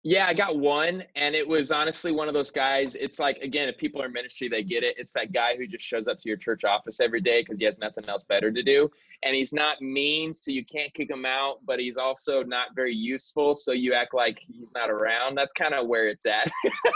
[0.04, 2.96] Yeah, I got one, and it was honestly one of those guys.
[2.96, 4.96] It's like, again, if people are in ministry, they get it.
[4.98, 7.66] It's that guy who just shows up to your church office every day because he
[7.66, 8.90] has nothing else better to do.
[9.24, 12.96] And he's not mean, so you can't kick him out, but he's also not very
[12.96, 15.36] useful, so you act like he's not around.
[15.36, 16.50] That's kind of where it's at.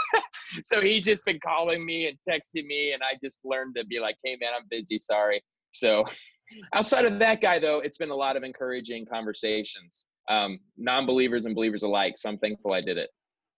[0.64, 4.00] so he's just been calling me and texting me, and I just learned to be
[4.00, 4.98] like, hey, man, I'm busy.
[4.98, 5.44] Sorry.
[5.72, 6.06] So
[6.72, 11.54] outside of that guy, though, it's been a lot of encouraging conversations um, non-believers and
[11.54, 12.16] believers alike.
[12.18, 13.10] So I'm thankful I did it.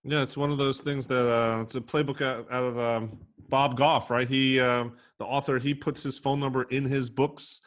[0.04, 3.18] Yeah, it's one of those things that uh, it's a playbook out, out of um,
[3.48, 4.28] Bob Goff, right?
[4.28, 7.60] He, um, the author, he puts his phone number in his books,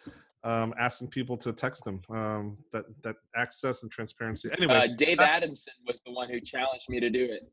[0.45, 2.02] um, asking people to text him.
[2.10, 4.50] Um, that that access and transparency.
[4.58, 7.52] Anyway, Uh, Dave Adamson was the one who challenged me to do it.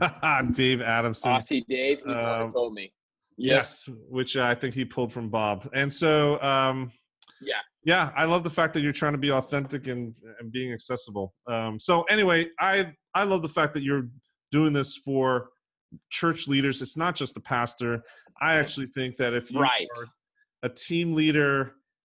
[0.52, 1.32] Dave Adamson.
[1.32, 2.92] Aussie Dave, he's Um, told me.
[3.38, 3.56] Yep.
[3.56, 5.70] Yes, which I think he pulled from Bob.
[5.72, 6.92] And so, um,
[7.40, 7.54] Yeah.
[7.84, 11.32] Yeah, I love the fact that you're trying to be authentic and, and being accessible.
[11.46, 14.08] Um, so anyway, I I love the fact that you're
[14.52, 15.48] doing this for
[16.10, 16.82] church leaders.
[16.82, 18.02] It's not just the pastor.
[18.40, 19.86] I actually think that if you Right.
[19.96, 20.04] are
[20.62, 21.72] a team leader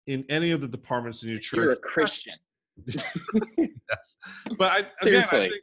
[0.07, 2.33] in any of the departments in your church, You're a Christian.
[2.87, 4.17] yes.
[4.57, 5.53] But I, again, I think,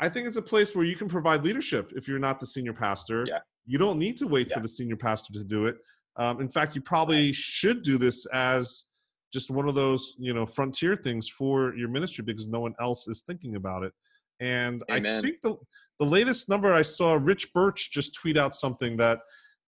[0.00, 2.72] I think it's a place where you can provide leadership if you're not the senior
[2.72, 3.24] pastor.
[3.26, 3.38] Yeah.
[3.66, 5.76] You don't need to wait for the senior pastor to do it.
[6.16, 8.84] Um, in fact, you probably should do this as
[9.32, 13.08] just one of those, you know, frontier things for your ministry because no one else
[13.08, 13.92] is thinking about it.
[14.40, 15.56] And I think the
[15.98, 19.18] the latest number I saw, Rich Birch just tweet out something that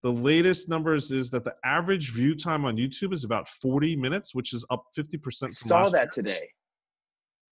[0.02, 4.34] the latest numbers is that the average view time on YouTube is about 40 minutes,
[4.34, 6.48] which is up 50% from Saw that today.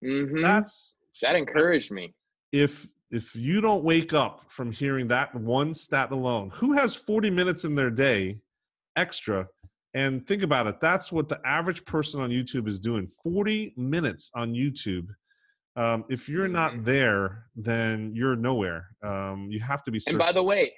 [0.03, 2.15] hmm that's That encouraged me.
[2.53, 7.31] if if you don't wake up from hearing that one stat alone who has 40
[7.31, 8.41] minutes in their day
[8.97, 9.49] extra
[9.95, 14.31] and think about it that's what the average person on youtube is doing 40 minutes
[14.35, 15.07] on youtube
[15.77, 20.33] um, if you're not there then you're nowhere um, you have to be And by
[20.33, 20.73] the way,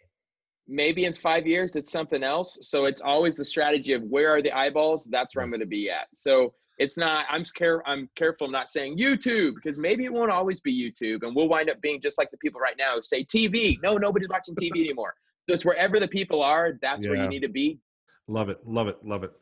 [0.71, 2.59] maybe in five years it's something else.
[2.63, 5.05] So it's always the strategy of where are the eyeballs?
[5.11, 6.07] That's where I'm going to be at.
[6.15, 7.27] So it's not.
[7.29, 7.87] I'm care.
[7.87, 11.69] I'm careful not saying YouTube because maybe it won't always be YouTube, and we'll wind
[11.69, 13.77] up being just like the people right now who say TV.
[13.83, 15.15] No, nobody's watching TV anymore.
[15.49, 16.79] So it's wherever the people are.
[16.81, 17.81] That's where you need to be.
[18.31, 19.33] Love it, love it, love it.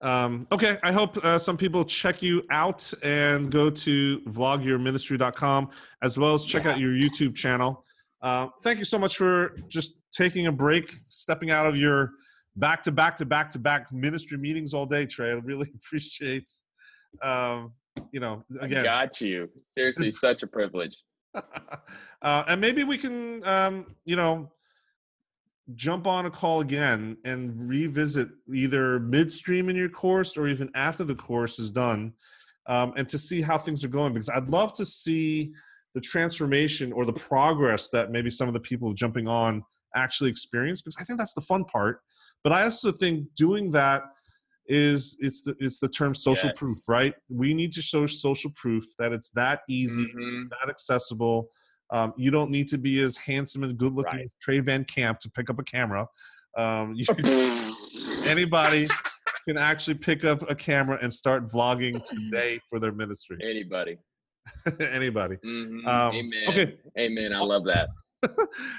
[0.00, 5.70] Um, okay, I hope uh, some people check you out and go to vlogyourministry.com
[6.02, 6.72] as well as check Yeah.
[6.72, 7.84] out your YouTube channel.
[8.22, 12.12] Uh, thank you so much for just taking a break, stepping out of your
[12.56, 15.30] back to back to back to back ministry meetings all day, Trey.
[15.30, 16.50] I really appreciate,
[17.22, 17.72] um,
[18.12, 19.50] you know, I again, got you.
[19.76, 20.96] Seriously, such a privilege.
[21.34, 24.50] uh, and maybe we can, um, you know,
[25.74, 31.04] jump on a call again and revisit either midstream in your course or even after
[31.04, 32.12] the course is done,
[32.66, 34.12] um, and to see how things are going.
[34.12, 35.52] Because I'd love to see
[35.94, 39.62] the transformation or the progress that maybe some of the people jumping on
[39.94, 40.80] actually experience.
[40.80, 42.00] Because I think that's the fun part.
[42.44, 44.02] But I also think doing that
[44.66, 46.58] is it's the it's the term social Yes.
[46.58, 47.14] proof, right?
[47.30, 50.50] We need to show social proof that it's that easy Mhm.
[50.50, 51.48] that accessible.
[51.90, 54.24] Um, you don't need to be as handsome and good looking Right.
[54.26, 56.06] as Trey Van Camp to pick up a camera.
[56.56, 57.04] Um, you,
[58.24, 58.88] anybody
[59.46, 63.38] can actually pick up a camera and start vlogging today for their ministry.
[63.42, 63.96] Anybody.
[64.80, 65.36] anybody.
[65.44, 65.86] Mhm.
[65.86, 66.44] Um, Amen.
[66.48, 66.76] okay.
[66.98, 67.32] Amen.
[67.32, 67.88] I love that.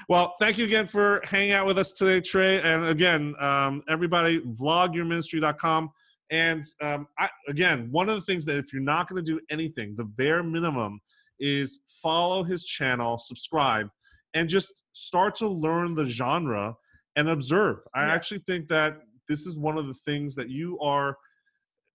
[0.08, 2.60] well, thank you again for hanging out with us today, Trey.
[2.60, 5.90] And again, um, everybody, vlogyourministry.com.
[6.30, 9.40] And um, I, again, one of the things that if you're not going to do
[9.50, 11.00] anything, the bare minimum
[11.40, 13.88] is follow his channel, subscribe,
[14.34, 16.74] and just start to learn the genre
[17.16, 17.78] and observe.
[17.94, 18.14] I Yeah.
[18.14, 21.16] actually think that this is one of the things that you are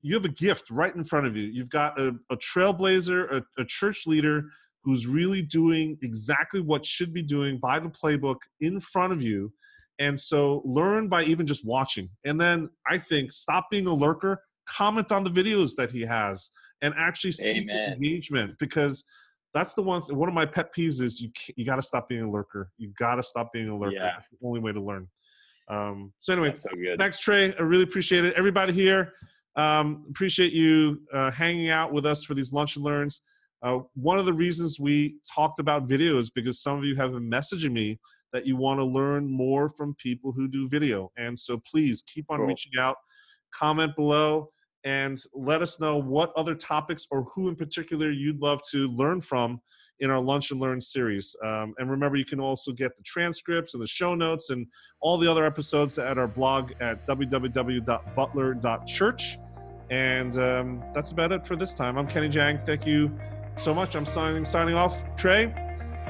[0.02, 1.46] you have a gift right in front of you.
[1.46, 4.44] You've got a, a trailblazer, a, a church leader
[4.84, 9.52] who's really doing exactly what should be doing by the playbook in front of you.
[9.98, 12.08] And so learn by even just watching.
[12.24, 16.52] And then I think stop being a lurker, comment on the videos that he has,
[16.84, 19.04] and actually see engagement because
[19.56, 20.02] that's the one.
[20.02, 22.70] One of my pet peeves is you you got to stop being a lurker.
[22.78, 23.96] You got to stop being a lurker.
[23.96, 24.12] Yeah.
[24.14, 25.08] That's the only way to learn.
[25.70, 26.70] Um, so anyway, so.
[26.98, 27.56] Thanks, Trey.
[27.56, 28.36] I really appreciate it.
[28.36, 29.14] Everybody here,
[29.56, 33.22] um, appreciate you uh, hanging out with us for these lunch and learns.
[33.64, 37.14] Uh, one of the reasons we talked about video is because some of you have
[37.14, 37.98] been messaging me
[38.34, 41.10] that you want to learn more from people who do video.
[41.18, 42.48] And so please keep on Cool.
[42.48, 42.98] reaching out,
[43.54, 44.50] comment below,
[44.86, 49.20] and let us know what other topics or who in particular you'd love to learn
[49.20, 49.60] from
[50.00, 51.36] in our Lunch and Learn series.
[51.44, 54.68] Um, and remember, you can also get the transcripts and the show notes and
[55.02, 59.40] all the other episodes at our blog at www.butler.church.
[59.90, 61.98] And um, that's about it for this time.
[61.98, 62.60] I'm Kenny Jahng.
[62.60, 63.18] Thank you
[63.58, 63.96] so much.
[63.96, 65.16] I'm signing signing off.
[65.16, 65.54] Trey,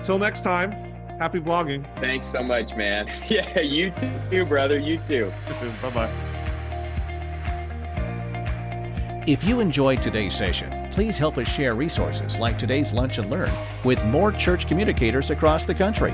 [0.01, 0.71] till next time,
[1.19, 1.85] happy vlogging.
[1.99, 3.07] Thanks so much, man.
[3.29, 4.79] Yeah, you too, brother.
[4.79, 5.31] You too.
[5.81, 6.34] bye bye.
[9.27, 13.51] If you enjoyed today's session, please help us share resources like today's Lunch and Learn
[13.83, 16.13] with more church communicators across the country.